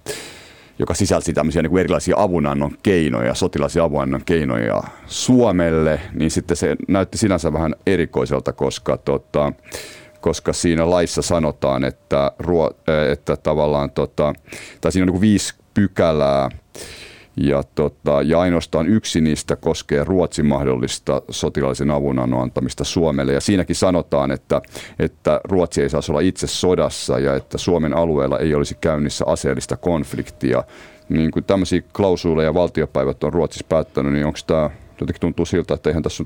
[0.80, 6.76] joka sisälsi tämmöisiä niin kuin erilaisia avunannon keinoja, sotilaisia avunannon keinoja Suomelle, niin sitten se
[6.88, 9.54] näytti sinänsä vähän erikoiselta, koska, tota,
[10.22, 12.72] koska siinä laissa sanotaan, että, ruo,
[13.12, 14.34] että tavallaan, tota,
[14.82, 16.50] tai siinä on niin kuin viisi pykälää,
[17.38, 23.34] ja, tota, ja ainoastaan yksi niistä koskee Ruotsin mahdollista sotilaallisen avunannon antamista Suomelle.
[23.34, 24.62] Ja siinäkin sanotaan, että,
[25.00, 29.78] että Ruotsi ei saisi olla itse sodassa ja että Suomen alueella ei olisi käynnissä aseellista
[29.78, 30.64] konfliktia.
[31.10, 34.70] Niin kuin tämmöisiä klausuuleja valtiopäivät on Ruotsissa päättänyt, niin onko tämä
[35.02, 36.24] jotenkin tuntuu siltä, että eihän tässä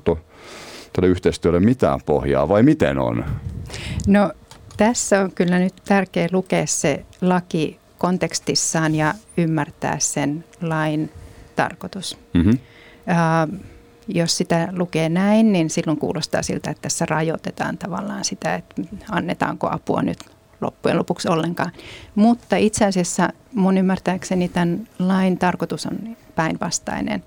[0.94, 3.26] tälle yhteistyölle mitään pohjaa vai miten on?
[4.08, 4.32] No
[4.78, 11.12] tässä on kyllä nyt tärkeä lukea se laki kontekstissaan ja ymmärtää sen lain
[11.56, 12.18] tarkoitus.
[12.34, 12.54] Mm-hmm.
[12.54, 13.60] Uh,
[14.08, 18.82] jos sitä lukee näin, niin silloin kuulostaa siltä, että tässä rajoitetaan tavallaan sitä, että
[19.12, 20.18] annetaanko apua nyt
[20.62, 21.72] loppujen lopuksi ollenkaan.
[22.16, 27.24] Mutta itse asiassa mun ymmärtääkseni tämän lain tarkoitus on päinvastainen.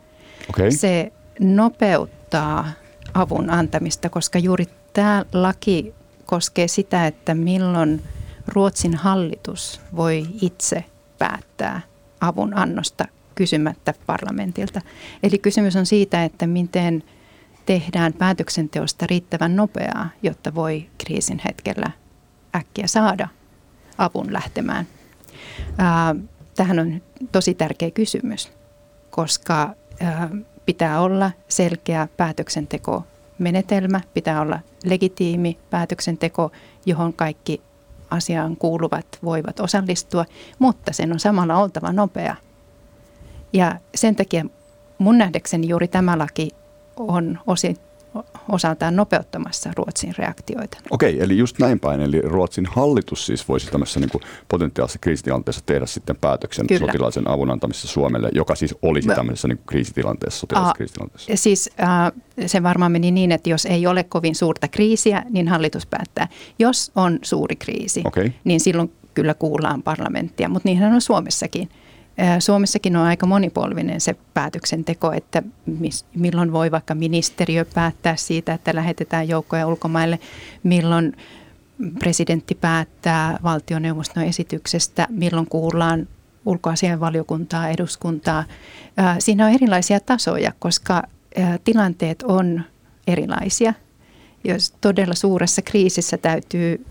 [0.51, 0.71] Okay.
[0.71, 2.69] Se nopeuttaa
[3.15, 5.95] avun antamista, koska juuri tämä laki
[6.27, 8.03] koskee sitä, että milloin–
[8.49, 10.85] Ruotsin hallitus voi itse
[11.19, 11.81] päättää
[12.21, 14.81] avun annosta kysymättä parlamentilta.
[15.23, 17.03] Eli kysymys on siitä, että miten
[17.67, 21.91] tehdään päätöksenteosta riittävän nopeaa, jotta voi kriisin hetkellä
[22.57, 23.29] äkkiä saada
[23.99, 24.87] avun lähtemään.
[26.57, 28.53] Tähän on tosi tärkeä kysymys,
[29.11, 29.75] koska
[30.67, 36.53] pitää olla selkeä päätöksentekomenetelmä, pitää olla legitiimi päätöksenteko,
[36.87, 37.63] johon kaikki
[38.11, 40.25] asiaan kuuluvat voivat osallistua,
[40.59, 42.37] mutta sen on samalla oltava nopea.
[43.53, 44.45] Ja sen takia
[44.99, 46.51] mun nähdäkseni juuri tämä laki
[46.97, 47.77] on osi,
[48.49, 50.79] osaltaan nopeuttamassa Ruotsin reaktioita.
[50.91, 52.01] Okei, eli just näin päin.
[52.01, 54.11] Eli Ruotsin hallitus siis voisi tämmöisessä niin
[54.49, 56.87] potentiaalisessa kriisitilanteessa tehdä sitten päätöksen Kyllä.
[56.87, 61.33] sotilaisen avun antamisessa Suomelle, joka siis olisi tämmöisessä niin kriisitilanteessa, sotilaallisessa kriisitilanteessa.
[61.35, 62.13] Siis äh,
[62.47, 66.29] se varmaan meni niin, että jos ei ole kovin suurta kriisiä, niin hallitus päättää.
[66.59, 68.31] Jos on suuri kriisi, okay.
[68.45, 71.69] niin silloin kyllä kuullaan parlamenttia, mutta niinhän on Suomessakin.
[72.39, 75.43] Suomessakin on aika monipolvinen se päätöksenteko, että
[76.15, 80.19] milloin voi vaikka ministeriö päättää siitä, että lähetetään joukkoja ulkomaille,
[80.63, 81.17] milloin
[81.99, 86.09] presidentti päättää valtioneuvoston esityksestä, milloin kuullaan
[86.47, 88.45] ulkoasianvaliokuntaa, eduskuntaa.
[89.19, 91.03] Siinä on erilaisia tasoja, koska
[91.65, 92.63] tilanteet on
[93.07, 93.75] erilaisia.
[94.45, 96.85] Jos todella suuressa kriisissä täytyy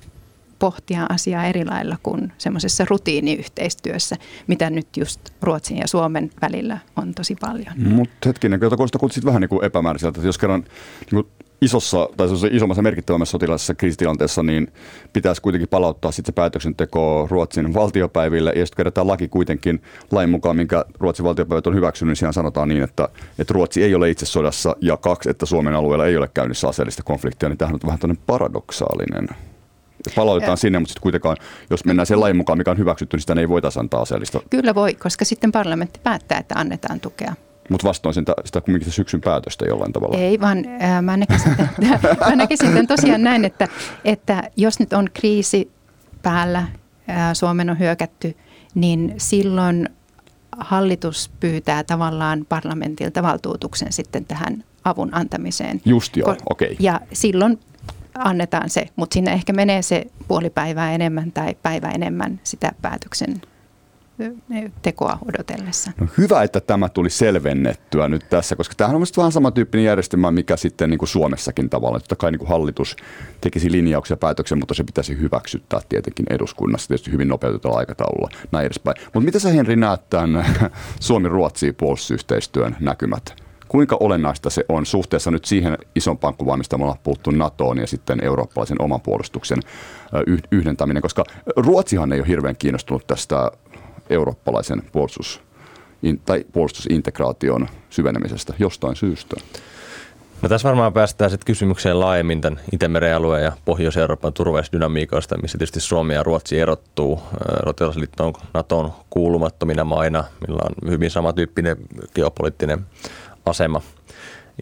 [0.60, 4.16] pohtia asiaa eri lailla kuin semmoisessa rutiiniyhteistyössä,
[4.48, 7.74] mitä nyt just Ruotsin ja Suomen välillä on tosi paljon.
[7.78, 10.64] Mutta hetkinen, jota kuulostaa vähän niin kuin epämääräiseltä, jos kerran
[11.12, 11.28] niin kuin
[11.62, 14.68] isossa tai isommassa merkittävämmässä sotilaisessa kriisitilanteessa, niin
[15.14, 18.54] pitäisi kuitenkin palauttaa sitten se päätöksenteko Ruotsin valtiopäiville.
[18.56, 19.82] Ja sitten kerätään laki kuitenkin
[20.12, 23.96] lain mukaan, minkä Ruotsin valtiopäivät on hyväksynyt, niin siellä sanotaan niin, että, että Ruotsi ei
[23.96, 27.76] ole itse sodassa ja kaksi, että Suomen alueella ei ole käynnissä aseellista konfliktia, niin tämähän
[27.76, 29.28] on vähän tämmöinen paradoksaalinen
[30.16, 30.56] palautetaan ja.
[30.56, 31.38] sinne, mutta sitten kuitenkaan,
[31.70, 34.40] jos mennään sen lain mukaan, mikä on hyväksytty, niin sitä ei voitaisiin antaa aseellista.
[34.50, 37.34] Kyllä voi, koska sitten parlamentti päättää, että annetaan tukea.
[37.70, 40.18] Mutta vastoin sitä, sitä kumminkin syksyn päätöstä jollain tavalla.
[40.18, 43.68] Ei, vaan äh, mä, näkisin, että, mä näkisin tämän tosiaan näin, että,
[44.06, 45.72] että jos nyt on kriisi
[46.22, 48.38] päällä, äh, Suomen on hyökätty,
[48.76, 49.90] niin silloin
[50.58, 55.82] hallitus pyytää tavallaan parlamentilta valtuutuksen sitten tähän avun antamiseen.
[55.86, 56.68] Just joo, okei.
[56.72, 56.78] Okay.
[56.80, 57.60] Ja silloin
[58.24, 63.42] annetaan se, mutta sinne ehkä menee se puoli päivää enemmän tai päivä enemmän sitä päätöksen
[64.82, 65.92] tekoa odotellessa.
[66.02, 70.58] No hyvä, että tämä tuli selvennettyä nyt tässä, koska tämähän on vähän samantyyppinen järjestelmä, mikä
[70.58, 72.02] sitten niin kuin Suomessakin tavallaan.
[72.02, 72.96] Totta kai niin kuin hallitus
[73.42, 78.66] tekisi linjauksia ja päätöksen, mutta se pitäisi hyväksyttää tietenkin eduskunnassa, tietysti hyvin nopeutetulla aikataululla, näin
[78.66, 78.98] edespäin.
[79.04, 80.46] Mutta mitä sä Henri näet tämän
[81.00, 83.47] Suomi-Ruotsi puolustusyhteistyön näkymät?
[83.68, 87.88] Kuinka olennaista se on suhteessa nyt siihen isompaan kuvaan, mistä me ollaan puhuttu NATOon ja
[87.88, 89.60] sitten eurooppalaisen oman puolustuksen
[90.52, 91.24] yhdentäminen, koska
[91.56, 93.52] Ruotsihan ei ole hirveän kiinnostunut tästä
[94.10, 95.42] eurooppalaisen puolustus,
[96.26, 99.36] tai puolustusintegraation syvenemisestä jostain syystä?
[100.42, 105.80] No tässä varmaan päästään sitten kysymykseen laajemmin tämän Itämeren alueen ja Pohjois-Euroopan turvallisuusdynamiikasta, missä tietysti
[105.80, 107.22] Suomi ja Ruotsi erottuu.
[107.42, 111.78] Rotilasliittoon NATOon kuulumattomina maina, millä on hyvin samantyyppinen
[112.16, 112.86] geopoliittinen
[113.50, 113.82] asema–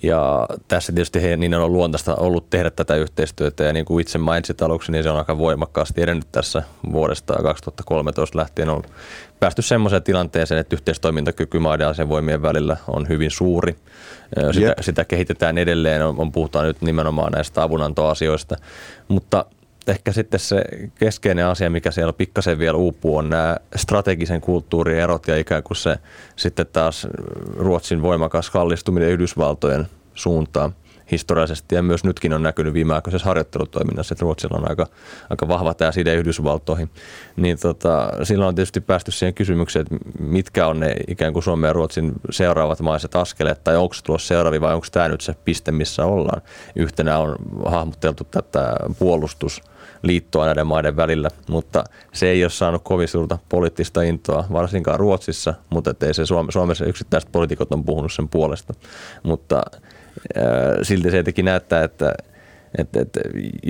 [0.03, 4.17] ja tässä tietysti he, niin on luontaista ollut tehdä tätä yhteistyötä ja niin kuin itse
[4.17, 8.69] mainitsit aluksi, niin se on aika voimakkaasti edennyt tässä vuodesta 2013 lähtien.
[8.69, 8.83] On
[9.39, 13.75] päästy semmoiseen tilanteeseen, että yhteistoimintakyky maiden asevoimien välillä on hyvin suuri.
[14.51, 18.55] Sitä, sitä kehitetään edelleen, on, on, puhutaan nyt nimenomaan näistä avunantoasioista,
[19.07, 19.45] mutta
[19.87, 20.63] ehkä sitten se
[20.95, 25.77] keskeinen asia, mikä siellä pikkasen vielä uupuu, on nämä strategisen kulttuurin erot ja ikään kuin
[25.77, 25.97] se
[26.35, 27.07] sitten taas
[27.57, 30.75] Ruotsin voimakas kallistuminen Yhdysvaltojen suuntaan
[31.11, 34.87] historiallisesti ja myös nytkin on näkynyt viimeaikaisessa harjoittelutoiminnassa, että Ruotsilla on aika,
[35.29, 36.89] aika vahva tämä side Yhdysvaltoihin.
[37.35, 41.67] Niin tota, silloin on tietysti päästy siihen kysymykseen, että mitkä on ne ikään kuin Suomen
[41.67, 45.35] ja Ruotsin seuraavat maiset askeleet, tai onko se tulossa seuraavi vai onko tämä nyt se
[45.45, 46.41] piste, missä ollaan.
[46.75, 49.61] Yhtenä on hahmoteltu tätä puolustus
[50.07, 51.83] liittoa näiden maiden välillä, mutta
[52.13, 57.31] se ei ole saanut kovin suurta poliittista intoa, varsinkaan Ruotsissa, mutta ei se Suomessa yksittäiset
[57.31, 58.73] poliitikot on puhunut sen puolesta.
[59.23, 59.63] Mutta
[60.81, 62.13] silti se jotenkin näyttää, että
[62.77, 63.19] että, että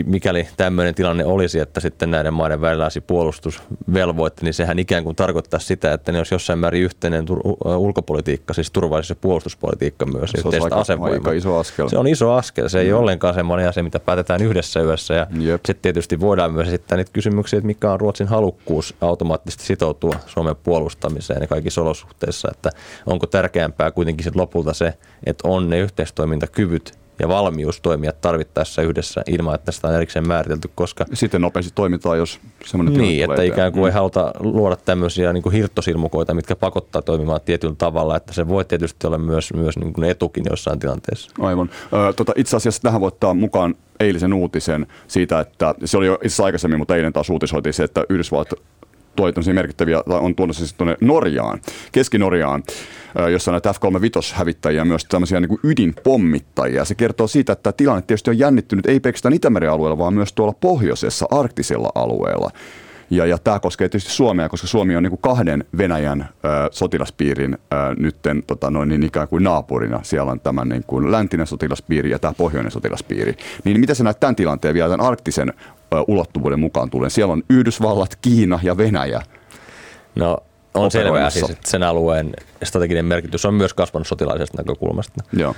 [0.06, 5.16] mikäli tämmöinen tilanne olisi, että sitten näiden maiden välillä olisi puolustusvelvoitte, niin sehän ikään kuin
[5.16, 7.26] tarkoittaa sitä, että ne olisi jossain määrin yhteinen
[7.66, 10.32] ulkopolitiikka, siis turvallisuus- ja puolustuspolitiikka myös.
[10.32, 11.89] Se on aika, aika iso askel.
[11.89, 12.68] Se on iso askel.
[12.68, 12.93] Se ei mm.
[12.93, 15.14] ole ollenkaan semmoinen asia, mitä päätetään yhdessä yössä.
[15.14, 15.28] Ja
[15.66, 20.56] sitten tietysti voidaan myös esittää niitä kysymyksiä, että mikä on Ruotsin halukkuus automaattisesti sitoutua Suomen
[20.56, 22.49] puolustamiseen ja kaikissa olosuhteissa.
[22.51, 22.70] Että
[23.06, 24.93] onko tärkeämpää kuitenkin sitten lopulta se,
[25.26, 30.70] että on ne yhteistoimintakyvyt ja valmius toimia tarvittaessa yhdessä ilman, että sitä on erikseen määritelty,
[30.76, 31.05] koska...
[31.13, 33.86] Sitten nopeasti toimitaan, jos semmoinen Niin, että tulee ikään kuin mm.
[33.86, 38.66] ei haluta luoda tämmöisiä niin kuin hirttosilmukoita, mitkä pakottaa toimimaan tietyllä tavalla, että se voi
[38.66, 41.32] tietysti olla myös, myös niin kuin etukin jossain tilanteessa.
[41.39, 41.70] Aivan.
[41.93, 46.20] Ö, tota, itse asiassa tähän voi ottaa mukaan eilisen uutisen siitä, että se oli jo
[46.24, 48.53] itse aikaisemmin, mutta eilen taas uutisoitiin se, että Yhdysvallat
[49.16, 51.61] toi merkittäviä, tai on tuonut siis tuonne Norjaan,
[51.91, 52.63] Keski-Norjaan,
[53.32, 56.86] jossa näitä F-35-hävittäjiä, myös tämmöisiä niin ydinpommittajia.
[56.86, 60.53] Se kertoo siitä, että tilanne tietysti on jännittynyt ei pelkästään Itämeren alueella, vaan myös tuolla
[60.61, 62.51] pohjoisessa, arktisella alueella.
[63.09, 67.53] Ja, ja tämä koskee tietysti Suomea, koska Suomi on niin kuin kahden Venäjän ö, sotilaspiirin
[67.53, 69.99] ö, nytten tota noin, niin ikään kuin naapurina.
[70.03, 73.36] Siellä on tämä niin kuin läntinen sotilaspiiri ja tämä pohjoinen sotilaspiiri.
[73.63, 75.53] Niin miten sä näet tämän tilanteen vielä tämän arktisen
[76.08, 77.10] ulottuvuuden mukaan tulee?
[77.10, 79.22] Siellä on Yhdysvallat, Kiina ja Venäjä.
[80.16, 80.38] No
[80.74, 82.34] on selvää siis, että sen alueen
[82.64, 85.24] strateginen merkitys on myös kasvanut sotilaallisesta näkökulmasta.
[85.34, 85.56] Joo.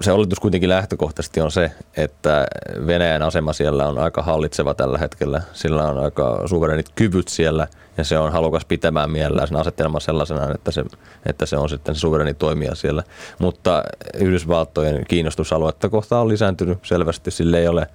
[0.00, 2.46] Se oletus kuitenkin lähtökohtaisesti on se, että
[2.86, 5.42] Venäjän asema siellä on aika hallitseva tällä hetkellä.
[5.52, 10.54] Sillä on aika suverenit kyvyt siellä ja se on halukas pitämään mielellään sen asetelman sellaisena,
[10.54, 10.84] että se,
[11.26, 13.02] että se on sitten se suvereni toimija siellä.
[13.38, 13.82] Mutta
[14.14, 17.30] Yhdysvaltojen kiinnostusaluetta kohtaan on lisääntynyt selvästi.
[17.30, 17.86] Sille ei ole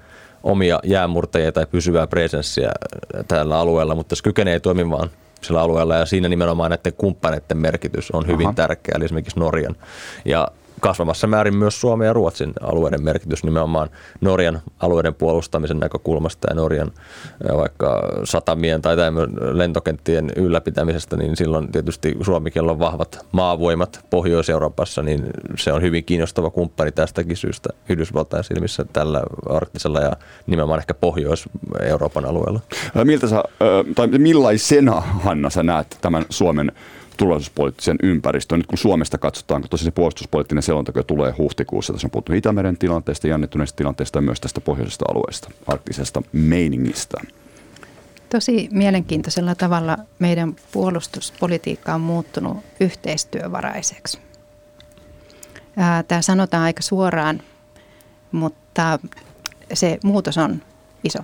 [0.48, 2.72] omia jäämurtajia tai pysyvää presenssiä
[3.28, 5.10] tällä alueella, mutta se kykenee toimimaan
[5.42, 8.56] sillä alueella ja siinä nimenomaan näiden kumppaneiden merkitys on hyvin Aha.
[8.56, 9.76] tärkeä, eli esimerkiksi Norjan.
[10.26, 10.48] Ja
[10.80, 13.90] kasvamassa määrin myös Suomen ja Ruotsin alueiden merkitys nimenomaan
[14.22, 16.92] Norjan alueiden puolustamisen näkökulmasta ja Norjan
[17.58, 18.96] vaikka satamien tai
[19.52, 25.24] lentokenttien ylläpitämisestä, niin silloin tietysti Suomikin on vahvat maavoimat Pohjois-Euroopassa, niin
[25.58, 30.12] se on hyvin kiinnostava kumppani tästäkin syystä Yhdysvaltain silmissä tällä arktisella ja
[30.48, 32.60] nimenomaan ehkä Pohjois-Euroopan alueella.
[33.04, 33.44] Miltä sä,
[33.96, 36.72] tai millaisena, Hanna, sä näet tämän Suomen
[37.18, 38.60] turvallisuuspoliittisen ympäristön.
[38.60, 42.78] Nyt kun Suomesta katsotaan, kun tosiaan se puolustuspoliittinen selonteko tulee huhtikuussa, tässä on puhuttu Itämeren
[42.78, 47.18] tilanteesta, jännittyneestä tilanteesta ja myös tästä pohjoisesta alueesta, arktisesta meiningistä.
[48.30, 54.20] Tosi mielenkiintoisella tavalla meidän puolustuspolitiikka on muuttunut yhteistyövaraiseksi.
[56.08, 57.42] Tämä sanotaan aika suoraan,
[58.32, 59.00] mutta
[59.74, 60.62] se muutos on
[61.04, 61.20] iso.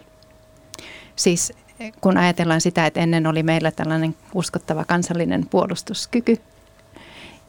[1.15, 1.53] Siis
[2.01, 6.37] kun ajatellaan sitä, että ennen oli meillä tällainen uskottava kansallinen puolustuskyky.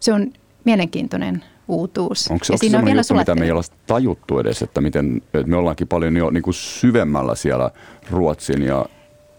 [0.00, 0.32] Se on
[0.64, 2.30] mielenkiintoinen uutuus.
[2.30, 5.46] Onko se, onko se sellainen juttu, mitä me ei ole tajuttu edes, että, miten, että
[5.46, 7.70] me ollaankin paljon jo niin kuin syvemmällä siellä
[8.10, 8.86] Ruotsin ja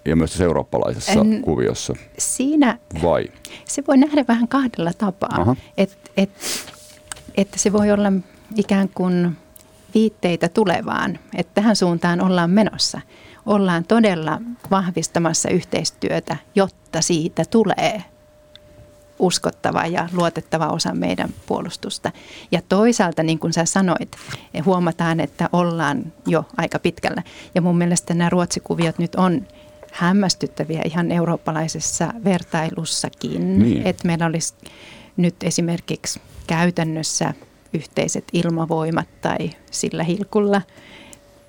[0.10, 1.93] ja myös tässä eurooppalaisessa en, kuviossa?
[2.18, 3.26] Siinä Vai?
[3.66, 5.55] se voi nähdä vähän kahdella tapaa.
[5.78, 6.30] Et, et,
[7.38, 8.12] että se voi olla
[8.55, 9.38] ikään kuin
[9.93, 13.01] viitteitä tulevaan, että tähän suuntaan ollaan menossa.
[13.45, 14.41] Ollaan todella
[14.72, 18.03] vahvistamassa yhteistyötä, jotta siitä tulee
[19.20, 22.12] uskottava ja luotettava osa meidän puolustusta.
[22.51, 24.16] Ja toisaalta, niin kuin sä sanoit,
[24.66, 27.24] huomataan, että ollaan jo aika pitkällä.
[27.55, 29.47] Ja mun mielestä nämä ruotsikuviot nyt on
[29.92, 33.60] hämmästyttäviä ihan eurooppalaisessa vertailussakin.
[33.60, 33.88] Niin.
[33.88, 34.54] Että meillä olisi
[35.18, 37.34] nyt esimerkiksi käytännössä
[37.74, 40.62] yhteiset ilmavoimat tai sillä hilkulla,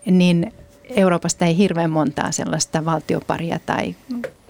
[0.07, 0.53] niin
[0.97, 3.95] Euroopasta ei hirveän montaa sellaista valtioparia tai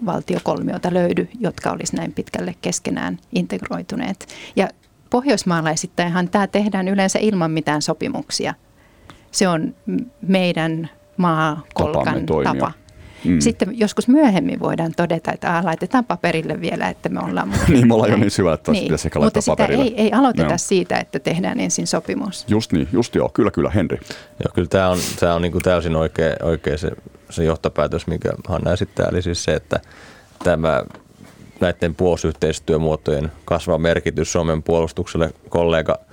[0.05, 4.27] valtiokolmiota löydy, jotka olisi näin pitkälle keskenään integroituneet.
[4.55, 4.67] Ja
[5.09, 8.53] pohjoismaalaisittainhan tämä tehdään yleensä ilman mitään sopimuksia.
[9.31, 9.75] Se on
[10.21, 12.71] meidän maakolkan tapa
[13.25, 13.39] Mm.
[13.39, 17.93] Sitten joskus myöhemmin voidaan todeta, että ah, laitetaan paperille vielä, että me ollaan niin, me
[17.93, 18.93] ollaan jo niin syvä, että niin.
[19.05, 19.83] ehkä Mutta sitä paperille.
[19.83, 20.57] ei, ei aloiteta no.
[20.57, 22.45] siitä, että tehdään ensin sopimus.
[22.47, 23.99] Just niin, just joo, kyllä, kyllä, Henri.
[24.43, 26.91] Joo, kyllä tämä on, tämä on niin kuin täysin oikea, oikea se,
[27.29, 29.79] se johtopäätös, mikä Hanna esittää, eli siis se, että
[30.43, 30.83] tämä
[31.59, 35.99] näiden puolustusyhteistyömuotojen kasvava merkitys Suomen puolustukselle kollega–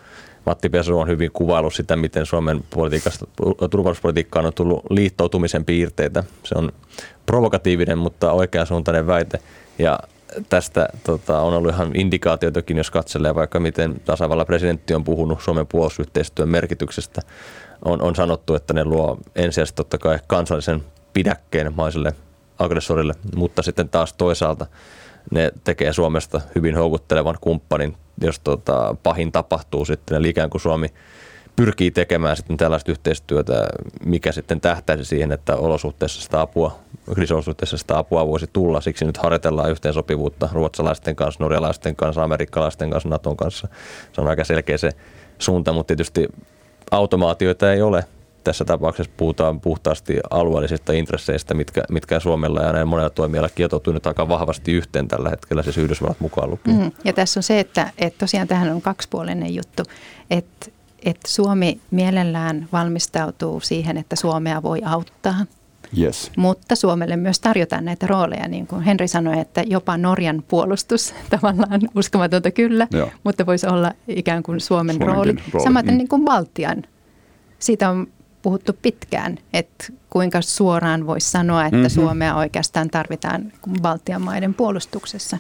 [0.49, 2.65] Matti Pesu on hyvin kuvailu sitä, miten Suomen
[3.71, 6.25] turvallisuuspolitiikkaan on tullut liittoutumisen piirteitä.
[6.45, 6.73] Se on
[7.27, 9.39] provokatiivinen, mutta oikeansuuntainen väite.
[9.79, 9.99] Ja
[10.49, 15.67] tästä tota, on ollut ihan indikaatioitakin, jos katselee vaikka miten tasavallan presidentti on puhunut Suomen
[15.67, 17.21] puolustusyhteistyön merkityksestä.
[17.85, 22.13] On, on sanottu, että ne luo ensisijaisesti totta kai kansallisen pidäkkeen maiselle
[22.59, 24.67] aggressorille, mutta sitten taas toisaalta
[25.31, 30.89] ne tekee Suomesta hyvin houkuttelevan kumppanin jos tota, pahin tapahtuu sitten, eli ikään kuin Suomi
[31.57, 33.67] pyrkii tekemään sitten tällaista yhteistyötä,
[34.05, 36.79] mikä sitten tähtäisi siihen, että olosuhteessa sitä apua,
[37.15, 38.81] kriisiolosuhteissa sitä apua voisi tulla.
[38.81, 43.69] Siksi nyt harjoitellaan yhteensopivuutta ruotsalaisten kanssa, norjalaisten kanssa, amerikkalaisten kanssa, Naton kanssa.
[44.13, 44.91] Se on aika selkeä se
[45.39, 46.29] suunta, mutta tietysti
[46.91, 48.05] automaatioita ei ole
[48.49, 54.07] tässä tapauksessa puhutaan puhtaasti alueellisista intresseistä, mitkä, mitkä Suomella ja näin monella toimijalla kietoutuu nyt
[54.07, 56.77] aika vahvasti yhteen tällä hetkellä, siis Yhdysvallat mukaan lukien.
[56.77, 59.83] Mm, ja tässä on se, että, että tosiaan tähän on kaksipuolinen juttu,
[60.31, 60.67] että,
[61.05, 65.37] että Suomi mielellään valmistautuu siihen, että Suomea voi auttaa–
[65.99, 66.31] Yes.
[66.37, 71.81] Mutta Suomelle myös tarjotaan näitä rooleja, niin kuin Henri sanoi, että jopa Norjan puolustus tavallaan
[71.95, 73.11] uskomatonta kyllä, Joo.
[73.25, 75.43] mutta voisi olla ikään kuin Suomen Suomenkin rooli.
[75.53, 75.65] rooli.
[75.65, 75.99] Samaten mm.
[75.99, 76.85] niin kuin Baltian.
[77.59, 78.07] Siitä on
[78.43, 81.91] puhuttu pitkään, että kuinka suoraan voisi sanoa, että mm-hmm.
[81.91, 85.39] Suomea oikeastaan tarvitaan Baltian maiden puolustuksessa.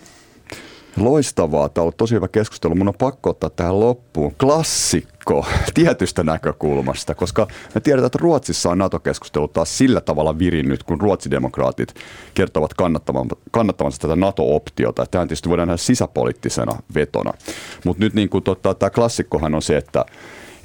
[0.96, 1.68] Loistavaa.
[1.68, 2.74] Tämä on ollut tosi hyvä keskustelu.
[2.74, 8.78] Mun on pakko ottaa tähän loppuun klassikko tietystä näkökulmasta, koska me tiedetään, että Ruotsissa on
[8.78, 11.94] NATO-keskustelu taas sillä tavalla virinnyt, kun ruotsidemokraatit
[12.34, 12.70] kertovat
[13.50, 15.06] kannattavansa tätä NATO-optiota.
[15.06, 17.32] Tämä tietysti voidaan nähdä sisäpoliittisena vetona.
[17.84, 20.04] Mutta nyt niin kuin, tota, tämä klassikkohan on se, että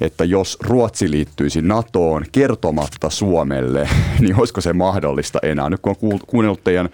[0.04, 3.88] että jos Ruotsi liittyisi NATOon kertomatta Suomelle,
[4.20, 5.70] niin olisiko se mahdollista enää?
[5.70, 6.88] Nyt kun on kuunnellut teidän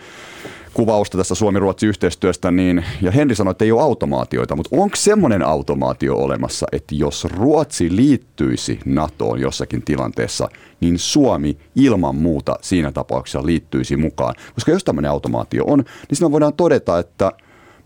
[0.75, 6.17] kuvausta tästä Suomi-Ruotsi-yhteistyöstä, niin, ja Henri sanoi, että ei ole automaatioita, mutta onko semmoinen automaatio
[6.17, 10.49] olemassa, että jos Ruotsi liittyisi NATOon jossakin tilanteessa,
[10.81, 14.35] niin Suomi ilman muuta siinä tapauksessa liittyisi mukaan?
[14.55, 17.33] Koska jos tämmöinen automaatio on, niin siinä voidaan todeta, että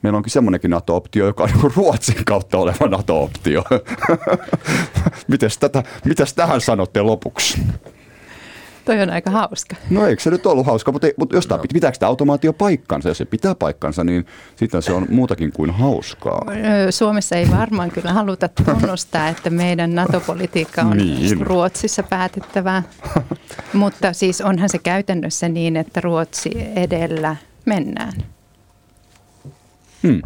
[0.04, 3.64] meillä onkin semmoinenkin NATO-optio, joka on niin Ruotsin kautta oleva NATO-optio.
[5.28, 7.60] mites, tätä, mitäs tähän sanotte lopuksi?
[8.84, 9.76] Toi on aika hauska.
[9.90, 13.08] No eikö se nyt ollut hauska, mutta, mutta jos tämä, pitääkö tämä automaatio paikkansa?
[13.08, 14.26] Jos se pitää paikkansa, niin
[14.56, 16.46] sitten se on muutakin kuin hauskaa.
[16.90, 21.46] Suomessa ei varmaan kyllä haluta tunnustaa, että meidän NATO-politiikka on niin.
[21.46, 22.82] Ruotsissa päätettävää.
[23.72, 27.36] mutta siis onhan se käytännössä niin, että Ruotsi edellä
[27.66, 28.12] mennään.
[30.06, 30.22] Hmm.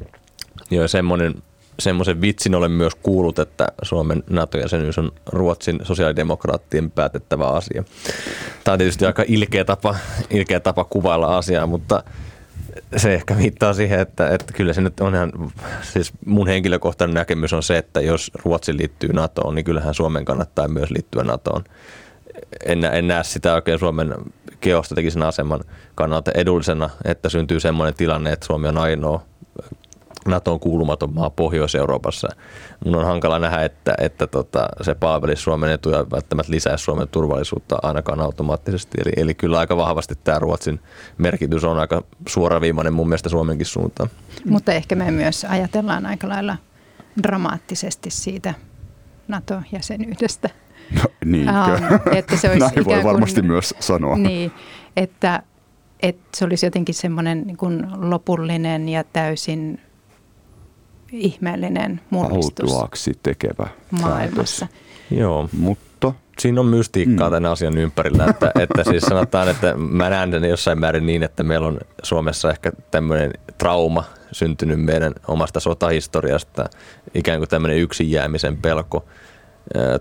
[0.70, 1.34] Joo, semmoinen
[1.78, 7.84] semmoisen vitsin olen myös kuullut, että Suomen NATO-jäsenyys on Ruotsin sosiaalidemokraattien päätettävä asia.
[8.64, 9.96] Tämä on tietysti aika ilkeä tapa,
[10.30, 12.02] ilkeä tapa kuvailla asiaa, mutta
[12.96, 15.32] se ehkä viittaa siihen, että, että kyllä se nyt on ihan,
[15.82, 20.68] siis mun henkilökohtainen näkemys on se, että jos Ruotsi liittyy NATOon, niin kyllähän Suomen kannattaa
[20.68, 21.64] myös liittyä NATOon.
[22.66, 24.14] En, en näe sitä oikein Suomen
[24.62, 25.60] geostrategisen aseman
[25.94, 29.24] kannalta edullisena, että syntyy sellainen tilanne, että Suomi on ainoa
[30.28, 32.28] NATOn kuulumaton maa Pohjois-Euroopassa.
[32.84, 37.76] Mun on hankala nähdä, että, että tota, se palvelisi Suomen etuja välttämättä lisää Suomen turvallisuutta
[37.82, 38.98] ainakaan automaattisesti.
[39.04, 40.80] Eli, eli kyllä aika vahvasti tämä Ruotsin
[41.18, 44.10] merkitys on aika suoraviimainen mun mielestä Suomenkin suuntaan.
[44.44, 46.56] Mutta ehkä me myös ajatellaan aika lailla
[47.22, 48.54] dramaattisesti siitä
[49.28, 50.50] NATO-jäsenyydestä.
[50.94, 51.52] No, niinkö?
[51.52, 54.16] Um, että se olisi Näin voi varmasti kuin, myös sanoa.
[54.16, 54.52] Niin,
[54.96, 55.42] että,
[56.02, 59.80] että se olisi jotenkin semmoinen niin lopullinen ja täysin
[61.12, 62.72] ihmeellinen mullistus.
[62.72, 64.66] Autuaksi tekevä maailmassa.
[64.66, 65.18] Päätös.
[65.18, 65.48] Joo.
[65.58, 67.34] Mutta siinä on mystiikkaa mm.
[67.34, 68.26] tämän asian ympärillä.
[68.30, 72.50] Että, että siis sanotaan, että mä näen sen jossain määrin niin, että meillä on Suomessa
[72.50, 76.64] ehkä tämmöinen trauma syntynyt meidän omasta sotahistoriasta,
[77.14, 79.04] ikään kuin tämmöinen yksin jäämisen pelko.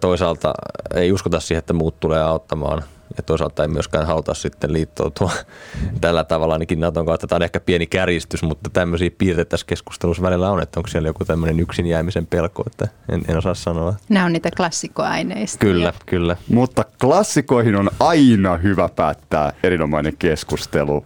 [0.02, 0.54] Toisaalta
[0.96, 2.84] ei uskota siihen, että muut tulee auttamaan–
[3.18, 5.32] ja toisaalta ei myöskään haluta sitten liittoutua
[6.02, 7.28] tällä tavalla ainakin Naton kautta.
[7.28, 11.10] Tämä on ehkä pieni kärjistys, mutta tämmöisiä piirteitä tässä keskustelussa välillä on, että onko siellä
[11.10, 13.94] joku tämmöinen yksin jäämisen pelko, että en, en osaa sanoa.
[14.10, 15.58] Nämä on niitä klassikkoaineista.
[15.58, 16.38] Kyllä, kyllä.
[16.50, 21.04] Mutta klassikoihin on aina hyvä päättää erinomainen keskustelu.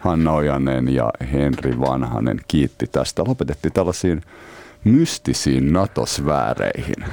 [0.00, 3.24] Hanna Ojanen ja Henri Vanhanen kiitti tästä.
[3.26, 4.22] Lopetettiin tällaisiin
[4.84, 7.04] mystisiin natosvääreihin.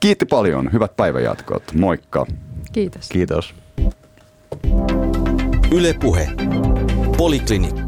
[0.00, 0.72] Kiitti paljon.
[0.72, 1.62] Hyvät päivänjatkot.
[1.74, 2.26] Moikka.
[2.72, 3.08] Kiitos.
[3.08, 3.54] Kiitos.
[5.72, 6.28] Yle Puhe.
[7.16, 7.87] Poliklinikka.